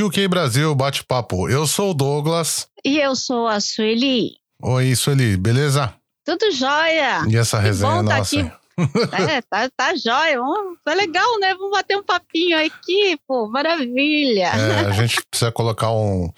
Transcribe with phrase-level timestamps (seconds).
[0.00, 1.46] QQ Brasil bate-papo.
[1.50, 2.68] Eu sou o Douglas.
[2.82, 4.32] E eu sou a Sueli.
[4.62, 5.92] Oi, Sueli, beleza?
[6.24, 7.26] Tudo jóia.
[7.28, 8.40] E essa resenha bom tá nossa?
[8.40, 8.52] aqui.
[9.12, 10.38] É, tá, tá jóia.
[10.82, 11.54] Tá legal, né?
[11.54, 13.46] Vamos bater um papinho aqui, pô.
[13.48, 14.44] Maravilha.
[14.46, 16.30] É, a gente precisa colocar um-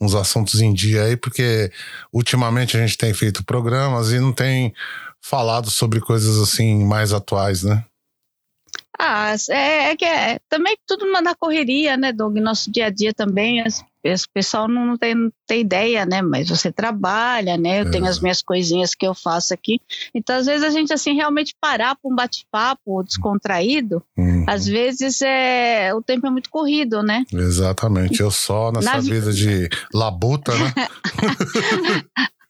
[0.00, 1.70] uns assuntos em dia aí, porque
[2.12, 4.72] ultimamente a gente tem feito programas e não tem
[5.20, 7.84] falado sobre coisas assim mais atuais, né?
[8.98, 12.36] Ah, é, é que é, também tudo na correria, né, Doug?
[12.36, 16.20] Nosso dia a dia também, as, as- o pessoal não, tem, não tem ideia, né?
[16.22, 17.80] Mas você trabalha, né?
[17.80, 18.08] Eu tenho É.
[18.08, 19.80] as minhas coisinhas que eu faço aqui.
[20.14, 25.20] Então, às vezes, a gente, assim, realmente parar para um bate-papo descontraído, Hum, às vezes
[25.22, 27.24] é, o tempo é muito corrido, né?
[27.32, 28.20] exatamente.
[28.20, 30.72] Eu só nessa Na vi- vida de labuta, né?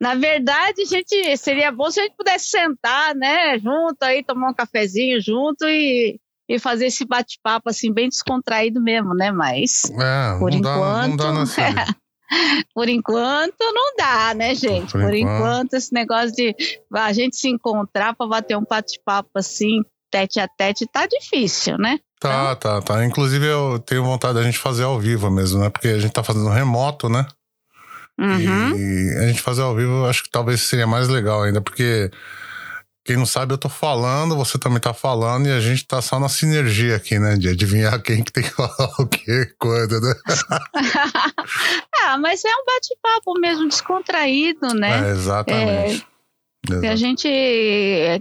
[0.00, 4.50] Na verdade, a gente seria bom se a gente pudesse sentar, né, junto aí, tomar
[4.50, 9.32] um cafezinho junto e, e fazer esse bate-papo assim bem descontraído mesmo, né?
[9.32, 11.96] Mas É, Por não, dá, não dá enquanto,
[12.74, 14.92] por enquanto não dá, né, gente?
[14.92, 15.40] Por Por, enquanto.
[15.40, 15.74] enquanto.
[15.74, 16.54] esse negócio de
[16.94, 21.98] a gente se encontrar para bater um bate-papo assim, tete a tete, tá difícil, né?
[22.20, 23.04] Tá, tá, tá.
[23.04, 25.70] Inclusive eu tenho vontade da gente fazer ao vivo mesmo, né?
[25.70, 27.26] Porque a gente tá fazendo remoto, né?
[28.18, 28.76] Uhum.
[28.76, 32.10] E a gente fazer ao vivo, acho que talvez seria mais legal ainda, porque
[33.08, 36.20] quem não sabe, eu tô falando, você também tá falando, e a gente tá só
[36.20, 37.36] na sinergia aqui, né?
[37.36, 40.14] De adivinhar quem que tem que falar o que, quando, né?
[42.02, 45.08] ah, mas é um bate-papo mesmo descontraído, né?
[45.08, 46.06] É, exatamente.
[46.66, 46.96] Que a Exato.
[46.96, 47.28] gente,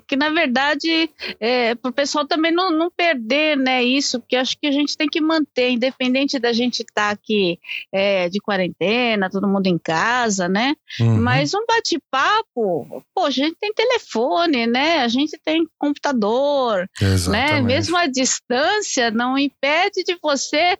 [0.07, 4.57] que na verdade, é, para o pessoal também não, não perder né, isso, porque acho
[4.57, 7.59] que a gente tem que manter, independente da gente estar aqui
[7.91, 10.75] é, de quarentena, todo mundo em casa, né?
[10.99, 11.19] Uhum.
[11.19, 14.99] Mas um bate-papo, pô, a gente tem telefone, né?
[14.99, 17.13] A gente tem computador, né?
[17.13, 17.65] Exatamente.
[17.65, 20.77] Mesmo a distância não impede de você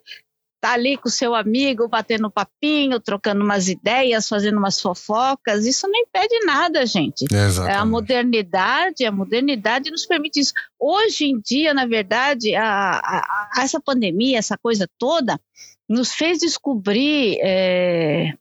[0.58, 5.64] estar ali com o seu amigo, batendo papinho, trocando umas ideias, fazendo umas fofocas.
[5.64, 7.24] Isso não impede nada, gente.
[7.32, 7.78] É Exatamente.
[7.78, 10.52] a modernidade, a modernidade nos permite isso.
[10.78, 15.40] Hoje em dia, na verdade, a, a- a- essa pandemia, essa coisa toda,
[15.88, 18.34] nos fez descobrir é,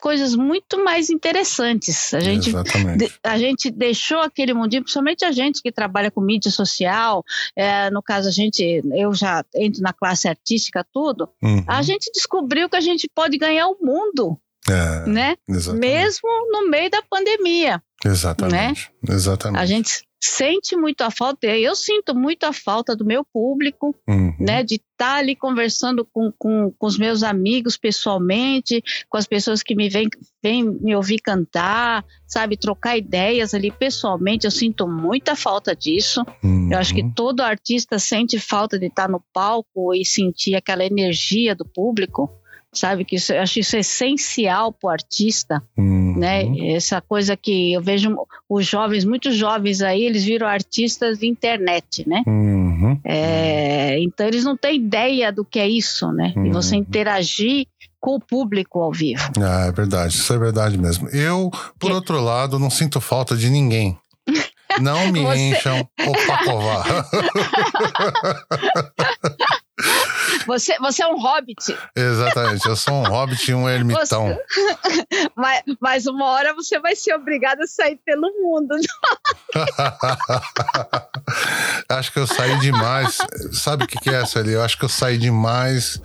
[0.00, 2.12] coisas muito mais interessantes.
[2.14, 6.50] A gente de- a gente deixou aquele mundinho, principalmente a gente que trabalha com mídia
[6.50, 7.24] social,
[7.56, 11.64] é, no caso a gente, eu já entro na classe artística, tudo, Uhum.
[11.66, 14.38] a gente descobriu que a gente pode ganhar o mundo,
[14.68, 15.36] É, né?
[15.48, 15.80] exatamente.
[15.86, 17.82] Mesmo no meio da pandemia.
[18.04, 18.90] Exatamente.
[19.08, 19.60] Exatamente.
[19.60, 24.34] A gente sente muito a falta, eu sinto muito a falta do meu público, Uhum.
[24.38, 24.62] né?
[24.62, 29.74] De estar ali conversando com, com, com os meus amigos pessoalmente, com as pessoas que
[29.74, 30.08] me vêm
[30.42, 32.56] vêm me ouvir cantar, sabe?
[32.56, 36.24] Trocar ideias ali pessoalmente, eu sinto muita falta disso.
[36.42, 36.70] Uhum.
[36.72, 41.54] Eu acho que todo artista sente falta de estar no palco e sentir aquela energia
[41.54, 42.28] do público.
[42.70, 45.97] Sabe que isso, eu acho isso essencial para o artista Uhum.
[46.16, 46.44] Né?
[46.74, 48.16] Essa coisa que eu vejo
[48.48, 52.22] os jovens, muitos jovens aí, eles viram artistas de internet, né?
[52.26, 52.98] Uhum.
[53.04, 56.32] É, então eles não têm ideia do que é isso, né?
[56.44, 56.82] E você Uhum.
[56.82, 57.66] interagir
[58.00, 59.28] com o público ao vivo.
[59.42, 61.08] Ah, é verdade, isso é verdade mesmo.
[61.08, 63.98] Eu, por Que- outro lado, não sinto falta de ninguém.
[64.80, 67.08] Não me Você- encham o pacovar.
[70.46, 74.36] Você, você é um hobbit, Exatamente, eu sou um hobbit e um ermitão.
[75.36, 78.74] mas, mas uma hora você vai ser obrigado a sair pelo mundo.
[81.88, 83.18] acho que eu saí demais.
[83.52, 84.52] Sabe o que, que é essa ali?
[84.52, 86.00] Eu acho que eu saí demais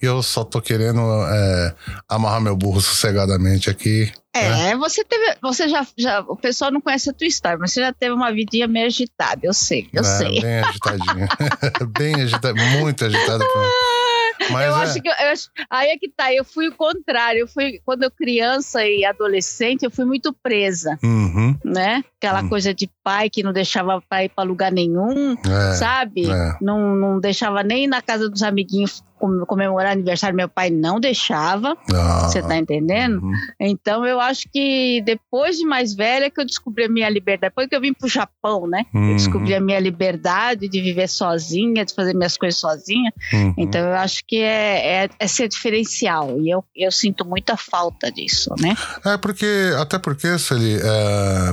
[0.00, 1.74] e eu só tô querendo é,
[2.08, 4.12] amarrar meu burro sossegadamente aqui.
[4.34, 7.80] É, você teve, você já, já, o pessoal não conhece a tua história, mas você
[7.80, 10.40] já teve uma vidinha meio agitada, eu sei, eu É, sei.
[10.40, 11.28] Bem agitadinha.
[11.98, 13.44] bem agitada, muito agitada.
[13.44, 14.50] mim.
[14.50, 16.32] Mas eu é, acho que eu acho- aí é que tá.
[16.32, 17.40] Eu fui o contrário.
[17.42, 22.02] Eu fui quando eu criança e adolescente, eu fui muito presa, Uhum, né?
[22.18, 22.48] Aquela Hum.
[22.48, 26.28] coisa de pai que não deixava para ir para lugar nenhum, é, sabe?
[26.28, 26.56] é.
[26.60, 29.00] Não, não deixava nem na casa dos amiguinhos
[29.46, 30.36] comemorar aniversário.
[30.36, 31.76] Meu pai não deixava.
[31.94, 33.22] Ah, Você tá entendendo?
[33.22, 33.32] uhum.
[33.60, 37.50] Então eu acho que depois de mais velha que eu descobri a minha liberdade.
[37.50, 38.84] Depois que eu vim pro Japão, né?
[38.94, 39.10] Uhum.
[39.10, 43.12] Eu descobri a minha liberdade de viver sozinha, de fazer minhas coisas sozinha.
[43.32, 43.54] Uhum.
[43.56, 48.10] Então eu acho que é, é, é ser diferencial e eu, eu sinto muita falta
[48.10, 48.74] disso, né?
[49.04, 49.46] É porque,
[49.78, 51.52] até porque, Sueli, é,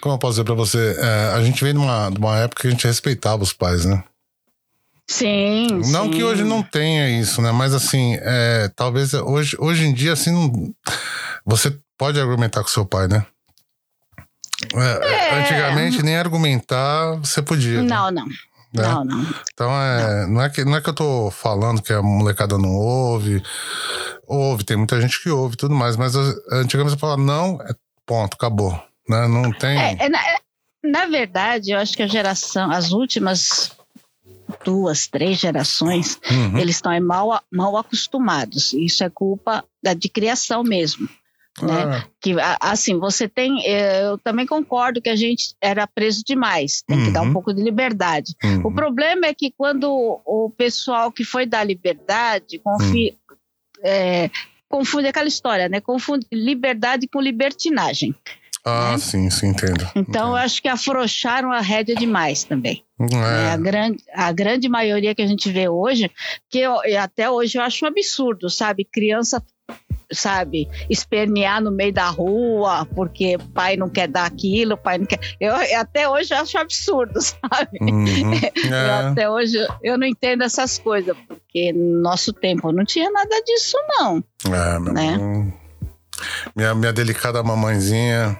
[0.00, 2.62] como eu posso dizer pra você, é, a gente vem de uma, de uma época
[2.62, 4.02] que a gente respeitava os pais, né?
[5.10, 5.80] Sim.
[5.90, 6.10] Não sim.
[6.10, 7.50] que hoje não tenha isso, né?
[7.50, 10.72] Mas assim, é, talvez hoje, hoje em dia, assim, não-
[11.46, 13.24] você pode argumentar com seu pai, né?
[14.74, 15.40] É, É.
[15.40, 17.80] Antigamente, nem argumentar você podia.
[17.82, 17.88] né?
[17.88, 18.26] Não, não.
[18.26, 18.32] né?
[18.74, 19.26] Não, não.
[19.54, 20.42] Então é, não.
[20.42, 23.42] é que, não é que eu tô falando que a molecada não ouve.
[24.26, 26.14] Ouve, tem muita gente que ouve e tudo mais, mas
[26.52, 27.72] antigamente você falava não, é
[28.04, 28.72] ponto, acabou.
[29.08, 29.26] Né?
[29.26, 29.78] Não tem.
[29.78, 30.36] É, é, na, é,
[30.84, 33.72] na verdade, eu acho que a geração, as últimas
[34.64, 36.58] duas, três gerações, Uhum.
[36.58, 38.72] eles estão mal, mal acostumados.
[38.72, 41.08] Isso é culpa da, de criação mesmo.
[41.60, 41.82] né?
[41.82, 43.60] Ah, Que, a- assim, você tem.
[43.66, 46.82] eh, Eu também concordo que a gente era preso demais.
[46.86, 47.32] Tem que dar um Uhum.
[47.32, 48.32] pouco de liberdade.
[48.44, 48.66] uhum.
[48.66, 49.90] O problema é que quando
[50.24, 53.36] o pessoal que foi dar liberdade confi- Hum.
[53.82, 54.30] é,
[54.68, 55.80] confunde aquela história, né?
[55.80, 58.14] Confunde liberdade com libertinagem.
[58.64, 58.98] Ah, né?
[58.98, 59.88] sim, sim, entendo.
[59.94, 62.84] Então, eu acho que afrouxaram a rédea demais também.
[62.98, 63.06] Né?
[63.12, 63.50] É.
[63.52, 66.10] A, grande, a grande maioria que a gente vê hoje,
[66.50, 68.84] que eu- até hoje eu acho um absurdo, sabe?
[68.84, 69.42] Criança,
[70.10, 75.20] sabe, espernear no meio da rua porque pai não quer dar aquilo, pai não quer.
[75.38, 77.78] Eu até hoje eu acho absurdo, sabe?
[77.80, 78.32] Uhum.
[78.72, 78.90] É.
[79.10, 83.76] até hoje eu não entendo essas coisas, porque no nosso tempo não tinha nada disso,
[83.98, 84.24] não.
[84.46, 85.06] É, meu né?
[85.12, 85.52] irmão.
[86.54, 88.36] Minha, minha delicada mamãezinha.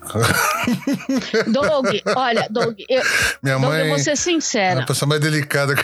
[1.52, 3.02] Doug, olha, Doug, eu,
[3.42, 4.82] Minha Doug, mãe eu vou ser é sincera.
[4.82, 5.82] a pessoa mais delicada que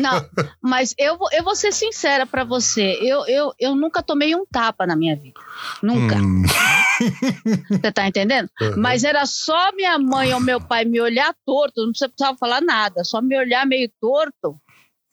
[0.00, 0.24] Não,
[0.62, 2.98] mas eu vou, eu vou ser sincera pra você.
[3.02, 5.38] Eu, eu, eu nunca tomei um tapa na minha vida.
[5.82, 6.16] Nunca.
[6.16, 6.44] Hum.
[7.68, 8.48] Você tá entendendo?
[8.60, 8.74] Uhum.
[8.76, 13.02] Mas era só minha mãe ou meu pai me olhar torto, não precisava falar nada,
[13.04, 14.56] só me olhar meio torto,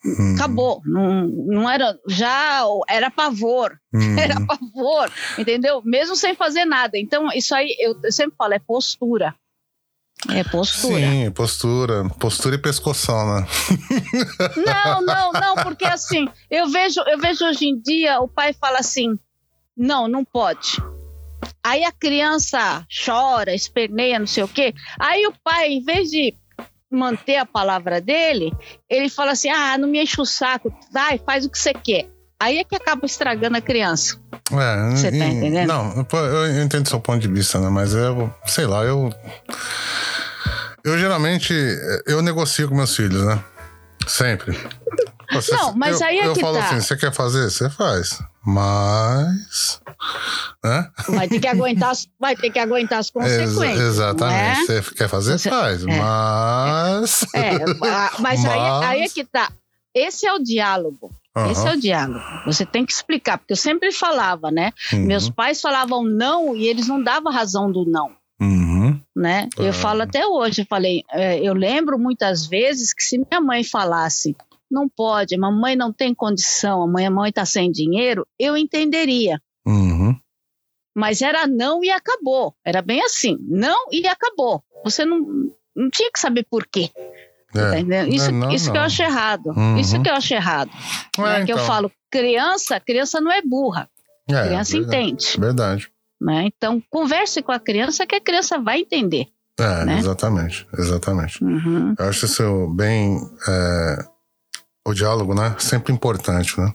[0.06, 0.36] Hum.
[0.36, 0.82] acabou.
[0.86, 1.98] Não, não era.
[2.08, 3.78] Já era pavor.
[3.92, 4.20] Hum.
[4.20, 5.82] Era pavor, entendeu?
[5.84, 6.96] Mesmo sem fazer nada.
[6.96, 9.34] Então, isso aí, eu, eu sempre falo, é postura.
[10.30, 11.00] É postura.
[11.00, 12.08] Sim, postura.
[12.20, 13.48] Postura e pescoção, né?
[14.64, 18.78] Não, não, não, porque assim, eu vejo, eu vejo hoje em dia o pai fala
[18.78, 19.18] assim:
[19.76, 20.78] não, não pode.
[21.64, 24.74] Aí a criança chora, esperneia, não sei o quê.
[25.00, 26.36] Aí o pai, em vez de
[26.92, 28.52] manter a palavra dele,
[28.90, 32.08] ele fala assim: ah, não me enche o saco, vai, faz o que você quer.
[32.42, 34.18] Aí é que acaba estragando a criança.
[34.52, 35.68] É, Você tá e- entendendo?
[35.68, 37.68] Não, eu entendo seu ponto de vista, né?
[37.70, 39.14] Mas eu, sei lá, eu.
[40.84, 41.54] Eu geralmente.
[42.08, 43.44] Eu negocio com meus filhos, né?
[44.08, 44.58] Sempre.
[45.34, 46.66] Você- Não, mas eu, aí é Eu que falo tá.
[46.66, 47.44] assim: você quer fazer?
[47.52, 48.20] Você faz.
[48.54, 49.82] Mas.
[50.64, 50.90] Né?
[51.10, 53.80] Vai ter que aguentar, as- vai ter que aguentar as Ex- consequências.
[53.80, 54.68] exatamente.
[54.68, 54.82] não é?
[54.82, 55.38] Você quer fazer?
[55.40, 55.84] Você- faz.
[55.86, 55.98] é.
[55.98, 57.26] Mas.
[57.34, 57.52] É,
[58.20, 59.52] mas, Aí, Mas- aí é que tá.
[59.94, 61.12] Esse é o diálogo.
[61.52, 62.20] Esse é o diálogo.
[62.46, 64.74] Você tem que explicar, porque eu sempre falava, né?
[64.92, 65.06] Uhum.
[65.06, 68.12] Meus pais falavam não e eles não davam razão do não,
[68.42, 69.00] Uhum.
[69.16, 69.48] né?
[69.58, 69.74] Eu Ah.
[69.74, 74.36] falo até hoje, eu falei, é, eu lembro muitas vezes que se minha mãe falasse,
[74.70, 79.42] não pode, mamãe não tem condição, a minha mãe tá sem dinheiro, eu entenderia.
[79.66, 80.16] Uhum.
[80.96, 82.54] Mas era não e acabou.
[82.66, 84.64] Era bem assim, não e acabou.
[84.84, 85.20] Você não,
[85.76, 86.90] não tinha que saber por quê.
[87.56, 87.84] É.
[87.84, 88.08] Tá?
[88.08, 88.86] Isso, Não, isso que eu não.
[88.86, 89.48] acho errado.
[89.56, 89.78] Uhum.
[89.78, 90.70] Isso que eu acho errado.
[91.18, 91.46] É, né?
[91.46, 91.66] Que eu então.
[91.68, 93.90] falo, criança, criança não é burra.
[94.30, 94.98] É, criança verdade.
[94.98, 95.40] entende.
[95.40, 95.92] Verdade.
[96.22, 96.44] Né?
[96.56, 99.28] Então, converse com a criança que a criança vai entender.
[99.60, 99.98] É, Né?
[100.00, 100.68] exatamente.
[100.78, 101.44] Exatamente.
[101.44, 101.96] Uhum.
[101.98, 103.18] Eu acho isso bem.
[104.88, 105.56] O diálogo, né?
[105.60, 106.74] Sempre importante, né?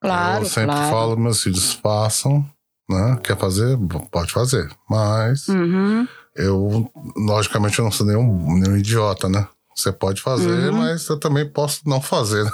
[0.00, 0.90] Claro, Eu sempre claro.
[0.90, 2.44] falo, meus filhos, façam,
[2.90, 3.18] né?
[3.22, 3.78] Quer fazer?
[4.10, 4.68] Pode fazer.
[4.88, 6.06] Mas Uhum.
[6.36, 9.46] eu, logicamente, eu não sou nenhum, nenhum idiota, né?
[9.74, 10.78] Você pode fazer, Uhum.
[10.78, 12.44] mas eu também posso não fazer.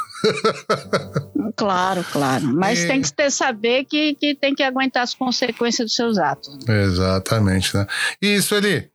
[1.57, 2.45] Claro, claro.
[2.47, 6.19] Mas E- tem que ter, saber que, que tem que aguentar as consequências dos seus
[6.19, 6.57] atos.
[6.69, 7.87] Exatamente, né?
[8.23, 8.89] E isso, Eli,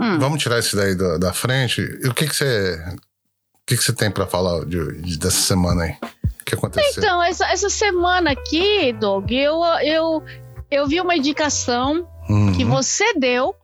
[0.00, 0.18] Hum.
[0.18, 1.80] vamos tirar isso daí da, da frente.
[2.02, 2.82] E o que que você.
[3.64, 5.92] O que que você tem pra falar de, de- dessa semana aí?
[6.40, 7.02] O que aconteceu?
[7.02, 10.22] Então, essa, essa semana aqui, Doug, eu, eu,
[10.70, 12.52] eu vi uma indicação Uhum.
[12.52, 13.54] que você deu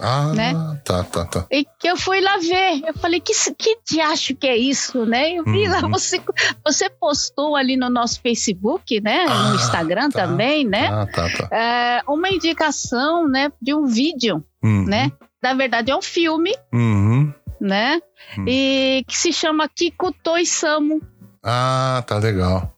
[0.00, 0.54] Ah, né?
[0.84, 1.46] tá, tá, tá.
[1.50, 2.82] e que eu fui lá ver.
[2.86, 5.32] Eu falei, que, que diacho que é isso, né?
[5.32, 5.90] Eu vi lá, Uhum.
[5.90, 6.22] você,
[6.64, 9.26] você postou ali no nosso Facebook, né?
[9.28, 10.86] Ah, no Instagram tá, também, né?
[10.88, 11.54] Ah, tá, tá.
[11.54, 14.84] É, uma indicação, né, de um vídeo, Uhum.
[14.86, 15.12] né?
[15.42, 17.32] Na verdade é um filme, Uhum.
[17.60, 18.00] Né?
[18.38, 18.44] Hum.
[18.48, 21.00] E que se chama Kikuto Isamu,
[21.42, 22.74] Ah, tá legal.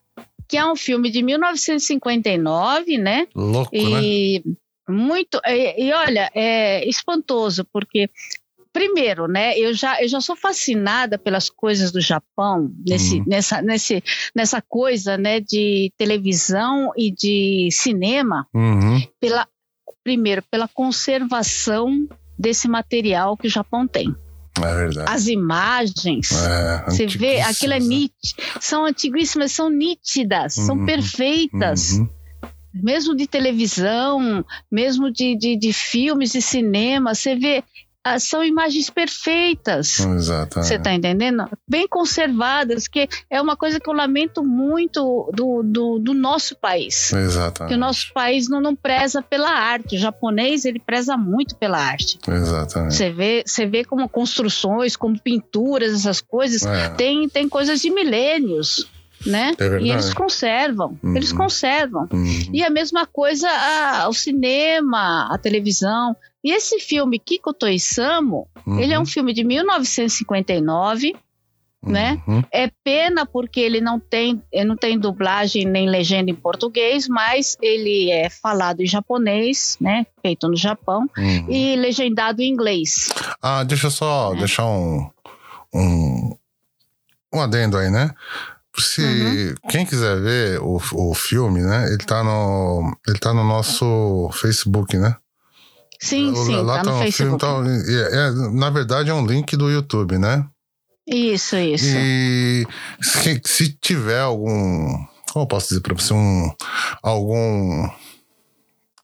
[0.49, 3.27] que é um filme de 1959, né?
[3.35, 3.81] Louco, né?
[4.03, 4.43] E
[4.89, 8.11] muito e, e olha, é espantoso porque
[8.73, 9.57] primeiro, né?
[9.59, 13.25] Eu já eu já sou fascinada pelas coisas do Japão nesse Uhum.
[13.27, 14.03] nessa nesse
[14.35, 19.01] nessa coisa, né, de televisão e de cinema Uhum.
[19.21, 19.47] pela
[20.03, 22.07] primeiro pela conservação
[22.39, 24.15] desse material que o Japão tem.
[24.59, 25.11] É verdade.
[25.11, 27.87] As imagens, É, você vê, aquilo é né?
[27.87, 30.87] nítido, são antiguíssimas, são nítidas, são Uhum.
[30.87, 32.09] perfeitas Uhum.
[32.75, 37.65] mesmo de televisão, mesmo de, de, de filmes de cinema, você vê
[38.19, 40.01] são imagens perfeitas.
[40.01, 40.63] Exato.
[40.63, 41.49] Você está entendendo?
[41.69, 47.13] Bem conservadas, que é uma coisa que eu lamento muito do, do, do nosso país.
[47.13, 47.67] Exato.
[47.67, 49.97] Que o nosso país não, não preza pela arte.
[49.97, 52.19] O japonês, ele preza muito pela arte.
[52.27, 52.95] Exatamente.
[52.95, 56.89] Você vê, você vê como construções, como pinturas, essas coisas, É.
[56.91, 58.89] tem, tem coisas de milênios,
[59.25, 59.53] né?
[59.59, 61.39] É e eles conservam, eles Uhum.
[61.39, 62.09] conservam.
[62.13, 62.51] Uhum.
[62.53, 66.17] E a mesma coisa a- o cinema, a televisão.
[66.45, 71.15] E esse filme, Kiko Toisamo, ele é um filme de 1959,
[71.85, 72.21] né?
[72.29, 72.43] Uhum.
[72.53, 77.57] É pena porque ele não tem, ele não tem dublagem nem legenda em português, mas
[77.61, 80.07] ele é falado em japonês, né?
[80.21, 81.47] Feito no Japão Uhum.
[81.49, 83.09] e legendado em inglês.
[83.41, 84.39] Ah, deixa eu só É.
[84.39, 85.11] deixar um,
[85.75, 86.37] um,
[87.35, 88.15] um adendo aí, né?
[88.79, 89.71] Se Uhum.
[89.71, 91.87] quem quiser ver o, o filme, né?
[91.89, 95.15] Ele tá no, ele tá no nosso Facebook, né?
[96.03, 97.35] Sim, sim, Lá tá no filme, Facebook.
[97.37, 100.45] então, é- é, na verdade é um link do YouTube, né?
[101.07, 101.85] Isso, isso.
[101.87, 102.67] E
[103.01, 104.89] se, se tiver algum.
[105.33, 106.13] Como eu posso dizer pra você?
[106.13, 106.51] Um,
[107.03, 107.89] algum.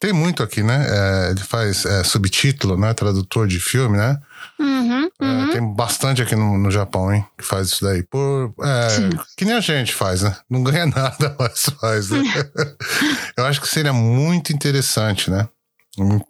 [0.00, 0.86] Tem muito aqui, né?
[0.88, 2.94] É, ele faz é, subtítulo, né?
[2.94, 4.16] Tradutor de filme, né?
[4.58, 5.50] Uhum, É, uhum.
[5.50, 7.24] tem bastante aqui no, no Japão, hein?
[7.36, 8.04] Que faz isso daí.
[8.04, 10.36] Por, é, que nem a gente faz, né?
[10.48, 12.22] Não ganha nada, mas faz, né?
[13.36, 15.48] Eu acho que seria muito interessante, né?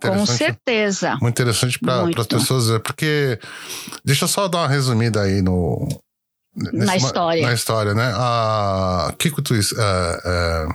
[0.01, 1.17] Com certeza.
[1.21, 3.39] muito interessante para as pessoas ver, porque
[4.05, 5.87] deixa eu só dar uma resumida aí no
[6.57, 7.43] Na ma- história.
[7.47, 8.13] na história, né?
[8.17, 10.69] A Kiko Twist, é, é,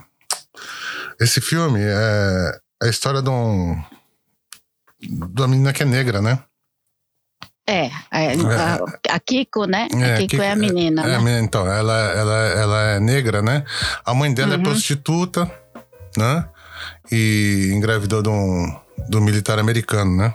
[1.22, 3.82] esse filme é a história de um
[5.38, 6.40] uma menina que é negra, né?
[7.68, 8.34] É, é,
[9.10, 9.88] a, Kiko, né?
[9.94, 11.40] É, a Kiko Kiko- é a menina, É, né?
[11.40, 13.64] então, ela, ela, ela é negra, né?
[14.06, 14.64] A mãe dela é Uhum.
[14.64, 15.50] prostituta,
[16.18, 16.46] né?
[17.12, 18.66] E engravidou de um,
[19.14, 20.34] um militar americano, né?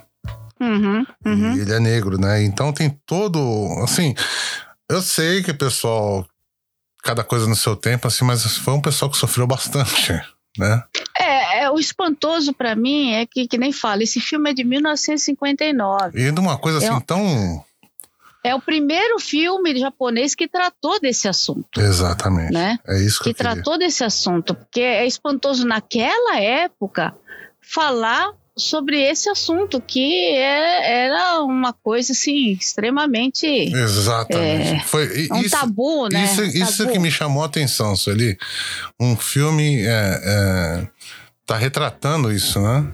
[0.61, 1.57] Uhum, uhum.
[1.57, 2.43] E ele é negro, né?
[2.43, 3.39] Então tem todo.
[3.83, 4.15] Assim,
[4.89, 6.27] eu sei que o pessoal.
[7.03, 10.13] Cada coisa no seu tempo, assim, mas foi um pessoal que sofreu bastante,
[10.59, 10.83] né?
[11.17, 14.65] É, é, o espantoso pra mim é que, que nem fala, esse filme é de
[14.65, 16.19] 1959.
[16.21, 17.65] E de uma coisa assim Eu- tão.
[18.45, 22.53] É o primeiro filme japonês que tratou desse assunto, Exatamente.
[22.53, 22.79] né?
[22.87, 23.53] É isso que, Que eu queria.
[23.55, 27.15] tratou desse assunto, porque é espantoso naquela época
[27.61, 34.85] falar sobre esse assunto que é- era uma coisa assim extremamente Exatamente.
[34.87, 36.25] Foi, e- um isso, tabu, né?
[36.25, 36.93] Isso, isso tabu.
[36.93, 38.37] que me chamou a atenção, Sueli.
[39.01, 40.89] Um filme é, é,
[41.47, 42.87] tá retratando isso, né?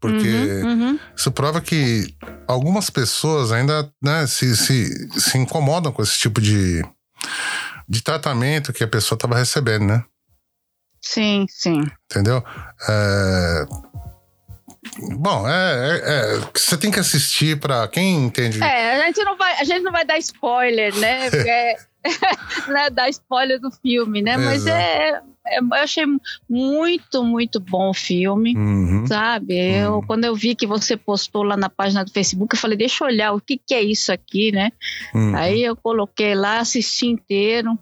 [0.00, 0.28] Porque
[0.62, 0.98] Uhum, uhum.
[1.16, 2.14] isso prova que
[2.46, 6.84] algumas pessoas ainda né, se, se, se incomodam com esse tipo de,
[7.88, 10.04] de tratamento que a pessoa estava recebendo, né?
[11.02, 11.84] Sim, sim.
[12.10, 12.44] Entendeu?
[12.88, 13.66] É,
[15.16, 18.62] Bom, é, é- é- você tem que assistir para quem entende.
[18.62, 21.30] É, a gente não vai, a gente não vai dar spoiler, né?
[21.30, 21.76] Porque,
[22.72, 24.36] né, dar spoiler do filme, né?
[24.36, 24.76] Mas Exato.
[24.76, 25.10] é,
[25.46, 26.04] é- eu achei
[26.48, 28.54] muito, muito bom o filme.
[28.56, 29.06] Uhum.
[29.06, 29.54] Sabe?
[29.58, 30.02] Eu, Hum.
[30.06, 33.08] quando eu vi que você postou lá na página do Facebook, eu falei, deixa eu
[33.08, 34.70] olhar o que, que é isso aqui, né?
[35.14, 35.34] Uhum.
[35.36, 37.78] Aí eu coloquei lá, assisti inteiro,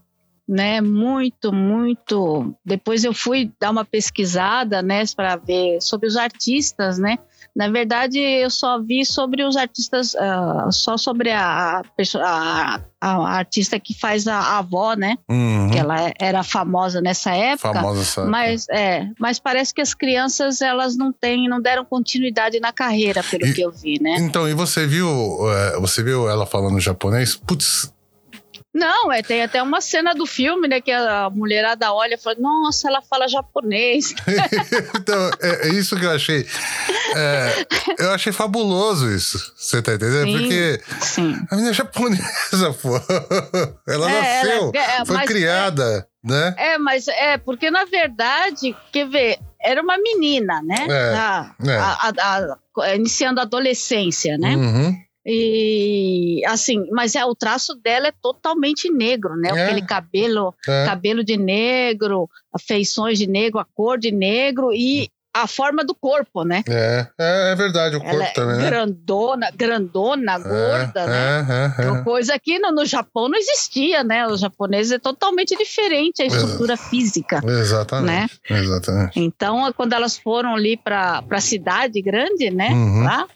[0.48, 0.80] né?
[0.80, 2.54] Muito, muito.
[2.64, 7.18] Depois eu fui dar uma pesquisada, né, para ver sobre os artistas, né?
[7.54, 11.80] Na verdade, eu só vi sobre os artistas, ah, só sobre a,
[12.20, 15.16] a, a artista que faz a, a avó, né?
[15.26, 15.70] Uhum.
[15.70, 17.72] Que ela era famosa nessa época.
[17.72, 18.26] Famosa essa.
[18.26, 23.22] Mas é, mas parece que as crianças elas não têm, não deram continuidade na carreira,
[23.22, 24.16] pelo E- que eu vi, né?
[24.20, 25.08] Então, e você viu,
[25.50, 27.36] é, você viu ela falando japonês?
[27.36, 27.90] Putz,
[28.76, 32.36] Não, é, tem até uma cena do filme, né, que a mulherada olha e fala,
[32.38, 34.14] nossa, ela fala japonês.
[34.94, 36.46] então, é, é isso que eu achei.
[37.16, 37.66] é,
[37.98, 39.38] eu achei fabuloso isso.
[39.56, 40.26] Você tá entendendo?
[40.26, 40.38] Sim.
[40.38, 41.46] Porque Sim.
[41.50, 43.00] a menina é japonesa, pô.
[43.90, 46.54] Ela É, nasceu, ela é- é, foi mas- criada, né?
[46.58, 50.86] É, mas é, porque na verdade, quer ver, era uma menina, né?
[50.88, 51.76] É, é.
[51.78, 54.54] a- a- a- iniciando a adolescência, né?
[54.54, 55.05] Uhum.
[55.28, 59.48] E assim, mas é, o traço dela é totalmente negro, né?
[59.48, 59.64] É.
[59.64, 60.84] Aquele cabelo, É.
[60.84, 62.30] cabelo de negro,
[62.60, 66.62] feições de negro, a cor de negro e a forma do corpo, né?
[66.66, 68.70] É, é, é verdade, o corpo Ela é também, né?
[68.70, 71.74] grandona, grandona, gorda, é, né?
[71.78, 72.04] É, é, Uma é.
[72.04, 74.26] Coisa que no, no Japão não existia, né?
[74.26, 77.42] Os japoneses é totalmente diferente a estrutura física.
[77.44, 78.40] Exatamente.
[78.48, 78.60] Né?
[78.60, 79.20] Exatamente.
[79.20, 82.70] Então, quando elas foram ali para a cidade grande, né?
[82.70, 83.02] Uhum.
[83.02, 83.26] Lá,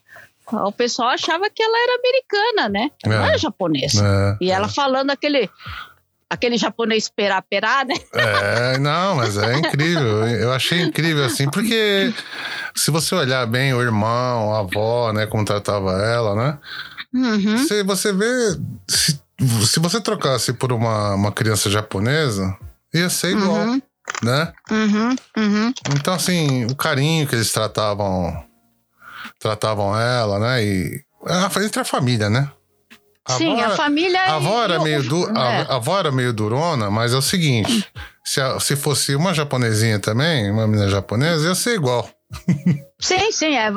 [0.53, 2.91] o pessoal achava que ela era americana, né?
[3.05, 3.29] Ela não É.
[3.29, 4.05] era japonesa.
[4.41, 5.49] É, E ela falando aquele.
[6.29, 7.95] aquele japonês perá perá, né?
[8.15, 10.27] É, não, mas é incrível.
[10.29, 12.13] Eu achei incrível assim, porque
[12.75, 16.59] se você olhar bem o irmão, a avó, né, como tratava ela, né?
[17.13, 17.59] Uhum.
[17.67, 18.57] Se você vê.
[18.89, 19.21] Se,
[19.67, 22.57] se você trocasse por uma, uma criança japonesa,
[22.95, 23.83] ia ser igual, Uhum.
[24.23, 24.53] né?
[24.71, 25.17] Uhum.
[25.37, 25.73] Uhum.
[25.97, 28.45] Então, assim, o carinho que eles tratavam
[29.39, 30.65] tratavam ela, né?
[30.65, 32.51] E a- entre a família, né?
[33.25, 34.21] A Sim, avó a família.
[34.23, 35.67] a avó era meio du, a, é.
[35.69, 37.87] a avó era meio durona, mas é o seguinte:
[38.25, 42.09] se, a- se fosse uma japonesinha também, uma menina japonesa, ia ser igual.
[43.01, 43.71] Sim, sim, é,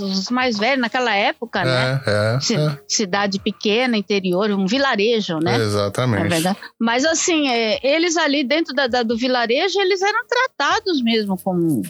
[0.00, 2.00] os mais velhos naquela época, né?
[2.06, 2.78] É, é, Ci- é.
[2.88, 5.56] Cidade pequena, interior, um vilarejo, né?
[5.56, 6.46] Exatamente.
[6.46, 6.56] É.
[6.78, 11.82] Mas assim, é, eles ali dentro da- da- do vilarejo, eles eram tratados mesmo como,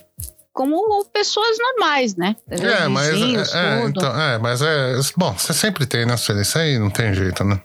[0.53, 2.37] como pessoas normais, né?
[2.49, 6.43] É, mas Vizinhos, é, é, então, é, mas é, bom, você sempre tem, né, Sueli?
[6.43, 7.61] Isso aí não tem jeito, né?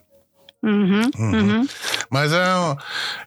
[0.63, 1.67] Uhum, uhum.
[2.09, 2.43] Mas é,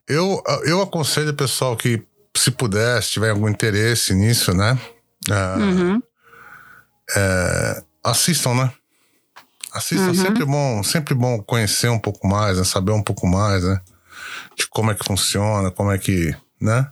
[0.09, 2.03] eu, eu aconselho o pessoal que,
[2.37, 4.79] se puder, se tiver algum interesse nisso, né?
[5.31, 6.03] é, Uhum.
[8.03, 8.73] assistam, né?
[9.73, 10.15] Assistam, Uhum.
[10.15, 12.65] sempre bom, sempre bom conhecer um pouco mais, né?
[12.65, 13.81] saber um pouco mais, né?
[14.57, 16.91] De como é que funciona, como é que, né?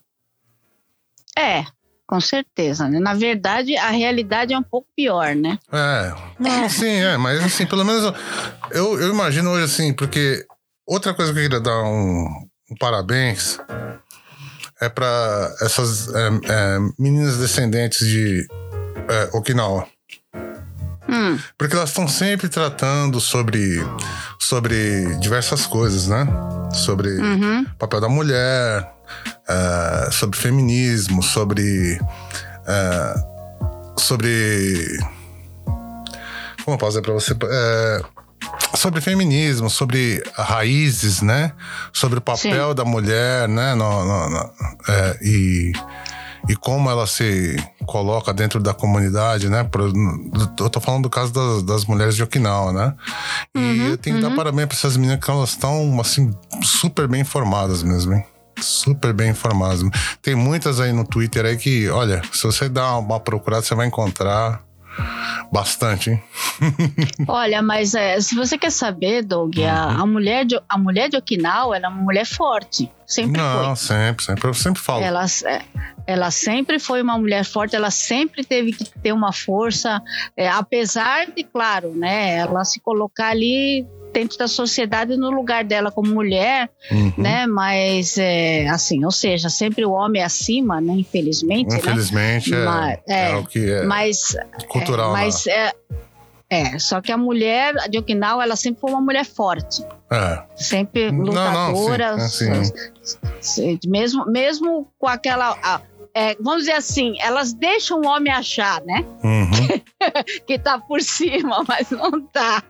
[1.37, 1.65] É,
[2.09, 2.89] com certeza.
[2.89, 2.99] Né?
[2.99, 5.59] Na verdade, a realidade é um pouco pior, né?
[5.71, 8.03] É, não, sim, é, mas assim, pelo menos
[8.71, 10.45] eu, eu imagino hoje assim, porque
[10.87, 12.27] outra coisa que eu queria dar um,
[12.71, 13.59] um parabéns
[14.81, 18.47] é para essas é, é, meninas descendentes de
[19.09, 19.87] é, Okinawa.
[21.09, 23.83] Hum, Porque elas estão sempre tratando sobre,
[24.39, 26.27] sobre diversas coisas, né?
[26.73, 27.63] Sobre uhum.
[27.63, 28.87] o papel da mulher,
[29.49, 31.99] eh, sobre feminismo, sobre.
[32.67, 33.15] eh,
[33.99, 34.99] sobre.
[36.65, 37.33] Como eu posso dizer pra você?
[37.43, 38.03] Eh,
[38.77, 41.53] sobre feminismo, sobre raízes, né?
[41.93, 43.75] Sobre o papel da mulher, né?
[43.75, 44.51] No, no- no-
[45.23, 45.73] e,
[46.49, 49.69] e como ela se coloca dentro da comunidade, né?
[50.59, 52.95] Eu tô falando do caso das, das mulheres de Okinawa, né?
[53.55, 57.21] E eu tenho que dar parabéns pra essas meninas que elas estão, assim, super bem
[57.21, 58.25] informadas mesmo, hein?
[58.61, 59.83] Super bem informadas.
[60.21, 63.87] Tem muitas aí no Twitter aí que, olha, se você dar uma procurada, você vai
[63.87, 64.61] encontrar
[65.53, 66.23] bastante, hein?
[67.27, 70.03] Olha, mas é, se você quer saber, Doug, a, Uhum.
[70.03, 72.91] a mulher de, a mulher de Okinawa ela é uma mulher forte.
[73.07, 73.77] Sempre Não, foi.
[73.77, 74.49] sempre, sempre.
[74.49, 75.03] Eu sempre falo.
[75.03, 75.63] Ela, é,
[76.07, 80.03] ela sempre foi uma mulher forte, ela sempre teve que ter uma força,
[80.37, 85.91] é, apesar de, claro, né, ela se colocar ali dentro da sociedade no lugar dela
[85.91, 87.13] como mulher, Uhum.
[87.17, 92.65] né, mas é, assim, ou seja, sempre o homem acima, né, infelizmente, né, Infelizmente, é,
[92.65, 94.37] Mas- é, é, o que é mas
[94.69, 95.11] cultural.
[95.11, 95.73] é, mas é,
[96.51, 100.43] é, só que a mulher de Okinawa, ela sempre foi uma mulher forte, né?
[100.57, 102.29] sempre Não, não, sim, lutadora, é,
[103.41, 103.79] sim.
[103.87, 105.51] mesmo, mesmo com aquela.
[105.63, 105.81] a-
[106.15, 109.05] é, vamos dizer assim, elas deixam o homem achar, né?
[109.23, 109.27] É.
[109.27, 109.51] Uhum.
[110.47, 112.63] Que tá por cima, mas não tá,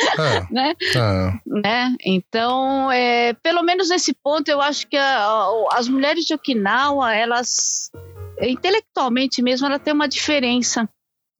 [0.00, 0.74] É, né?
[0.96, 1.32] é.
[1.46, 1.96] né?
[2.04, 7.14] Então, é, pelo menos nesse ponto, eu acho que a- a- as mulheres de Okinawa,
[7.14, 7.90] elas,
[8.40, 10.88] intelectualmente mesmo, ela tem uma diferença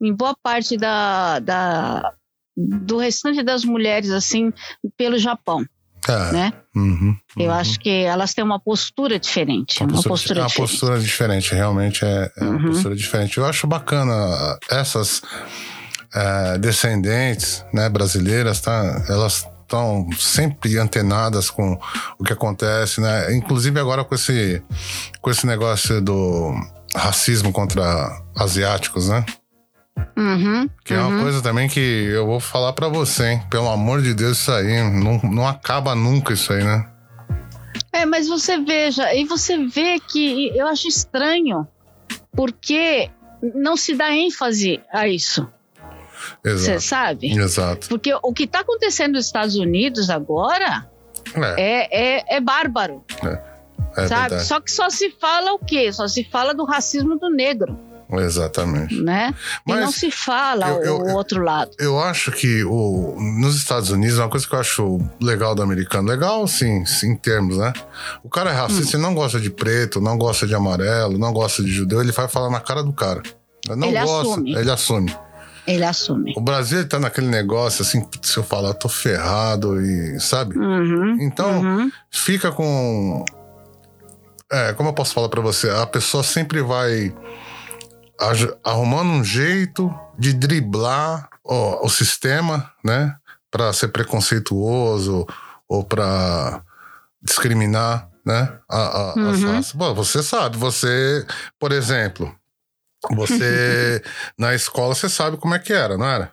[0.01, 2.13] em boa parte da, da-
[2.57, 4.53] do restante das mulheres, assim,
[4.97, 5.65] pelo Japão,
[6.09, 6.33] É.
[6.33, 6.53] né?
[6.75, 7.53] Uhum, Eu uhum.
[7.53, 10.71] acho que elas têm uma postura diferente, Uma uma postura, postura é uma diferente.
[10.71, 12.67] postura diferente, realmente é, é uma Uhum.
[12.67, 13.39] postura diferente.
[13.39, 15.23] Eu acho bacana essas
[16.15, 19.05] é, descendentes né, brasileiras, tá?
[19.09, 21.79] Elas estão sempre antenadas com
[22.19, 23.35] o que acontece, né?
[23.35, 24.63] Inclusive agora com esse,
[25.21, 26.55] com esse negócio do
[26.95, 29.25] racismo contra asiáticos, né?
[30.17, 31.23] Uhum, Que é uma uhum.
[31.23, 33.43] coisa também que eu vou falar pra você, hein?
[33.51, 36.87] Pelo amor de Deus, isso aí não, não acaba nunca isso aí, né?
[37.93, 41.67] É, mas você veja, e você vê que eu acho estranho,
[42.33, 43.11] porque
[43.55, 45.49] não se dá ênfase a isso,
[46.45, 47.33] você sabe?
[47.39, 47.89] Exato.
[47.89, 50.87] Porque o que está acontecendo nos Estados Unidos agora
[51.35, 53.05] É, é, é, é bárbaro,
[53.97, 54.21] é sabe?
[54.31, 54.45] verdade.
[54.45, 55.93] Só que só se fala o quê?
[55.93, 57.79] Só se fala do racismo do negro,
[58.11, 58.95] Exatamente.
[59.01, 59.35] né?
[59.67, 61.71] e Mas não se fala eu- o, eu- outro lado.
[61.79, 66.09] Eu acho que o, nos Estados Unidos, uma coisa que eu acho legal do americano,
[66.09, 67.73] legal sim, sim, em termos, né?
[68.23, 71.63] O cara é racista, ele não gosta de preto, não gosta de amarelo, não gosta
[71.63, 73.23] de judeu, ele vai falar na cara do cara.
[73.77, 74.55] Não Ele gosta, assume.
[74.57, 75.17] ele assume.
[75.67, 76.33] Ele assume.
[76.37, 80.59] O Brasil tá naquele negócio assim, se eu falar, eu tô ferrado e, sabe?
[80.59, 81.91] Uhum, Então, uhum.
[82.11, 83.25] fica com.
[84.51, 85.71] É, como eu posso falar pra você?
[85.71, 87.15] A pessoa sempre vai
[88.65, 93.15] arrumando um jeito de driblar ó, o sistema, né?
[93.51, 95.27] Pra ser preconceituoso
[95.69, 96.63] ou pra
[97.23, 98.53] discriminar, né?
[98.69, 99.59] A, a, Uhum.
[99.59, 101.27] as você sabe, você,
[101.59, 102.35] por exemplo,
[103.11, 104.03] você
[104.39, 106.33] na escola você sabe como é que era, não era?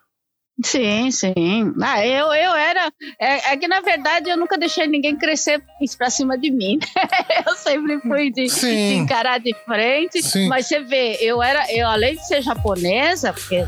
[0.63, 1.73] Sim, sim.
[1.81, 2.91] Ah, eu, eu era.
[3.19, 5.63] É, é que, na verdade, eu nunca deixei ninguém crescer
[5.97, 6.79] pra cima de mim.
[7.47, 10.21] eu sempre fui de, de encarar de frente.
[10.21, 10.49] Sim.
[10.49, 11.65] Mas você vê, eu era.
[11.73, 13.65] Eu, além de ser japonesa, porque.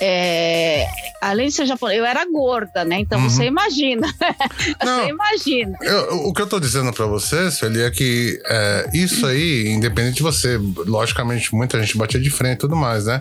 [0.00, 0.86] É,
[1.20, 2.98] além de ser japonesa, eu era gorda, né?
[3.00, 3.28] Então Uhum.
[3.30, 4.06] você imagina.
[4.84, 5.02] Não.
[5.04, 5.78] você imagina.
[5.82, 10.16] Eu- o que eu tô dizendo pra você, Sueli, é que é, isso aí, independente
[10.16, 13.20] de você, logicamente, muita gente batia de frente e tudo mais, né?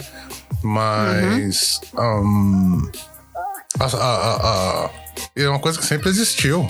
[0.63, 1.79] Mas.
[1.97, 2.89] hum,
[3.79, 4.89] a- a- a- a-
[5.35, 6.67] é uma coisa que sempre existiu.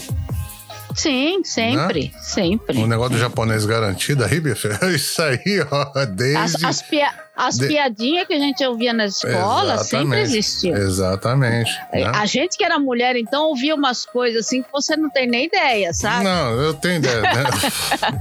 [0.96, 2.20] Sim, sempre, Né?
[2.22, 2.78] sempre.
[2.78, 6.66] O negócio do japonês garantido aí, filho, isso aí, ó, As, desde.
[6.66, 10.22] as, pia- as de- piadinhas que a gente ouvia nas escolas sempre Exatamente.
[10.22, 10.78] existiam.
[10.78, 11.72] Exatamente.
[11.94, 12.12] né?
[12.14, 15.46] A gente que era mulher, então, ouvia umas coisas assim que você não tem nem
[15.46, 16.24] ideia, sabe?
[16.24, 17.44] Não, eu tenho ideia, né?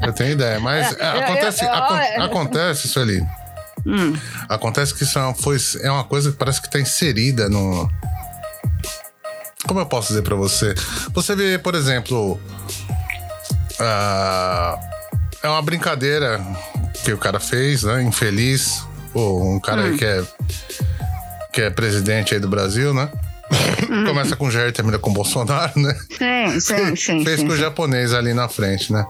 [0.07, 3.23] eu tenho ideia, mas é, Eu- acontece, eu- eu- acontece, Sueli.
[3.85, 4.15] Hum.
[4.49, 7.91] Acontece que isso é uma, foi, é uma coisa que parece que tá inserida no.
[9.67, 10.75] Como eu posso dizer pra você?
[11.13, 12.41] Você vê, por exemplo.
[13.79, 14.79] ah,
[15.43, 16.41] é uma brincadeira
[17.05, 18.03] que o cara fez, né?
[18.03, 18.85] Infeliz.
[19.15, 20.25] Ou um cara aí que é.
[21.53, 23.11] Que é presidente aí do Brasil, né?
[24.07, 25.95] Começa com Jair, termina com Bolsonaro, né?
[26.17, 27.25] Sim, sim, sim.
[27.25, 29.05] Fez sim, com o japonês ali na frente, né?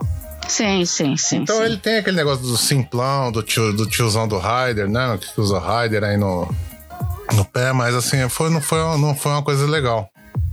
[0.48, 1.36] sim, sim, sim.
[1.36, 1.64] Então sim.
[1.64, 5.18] ele tem aquele negócio do simplão, do, tio, do tiozão do Raider, né?
[5.18, 6.52] Que usa Raider aí no,
[7.32, 10.10] no pé, mas assim, foi, não, foi, não foi uma coisa legal,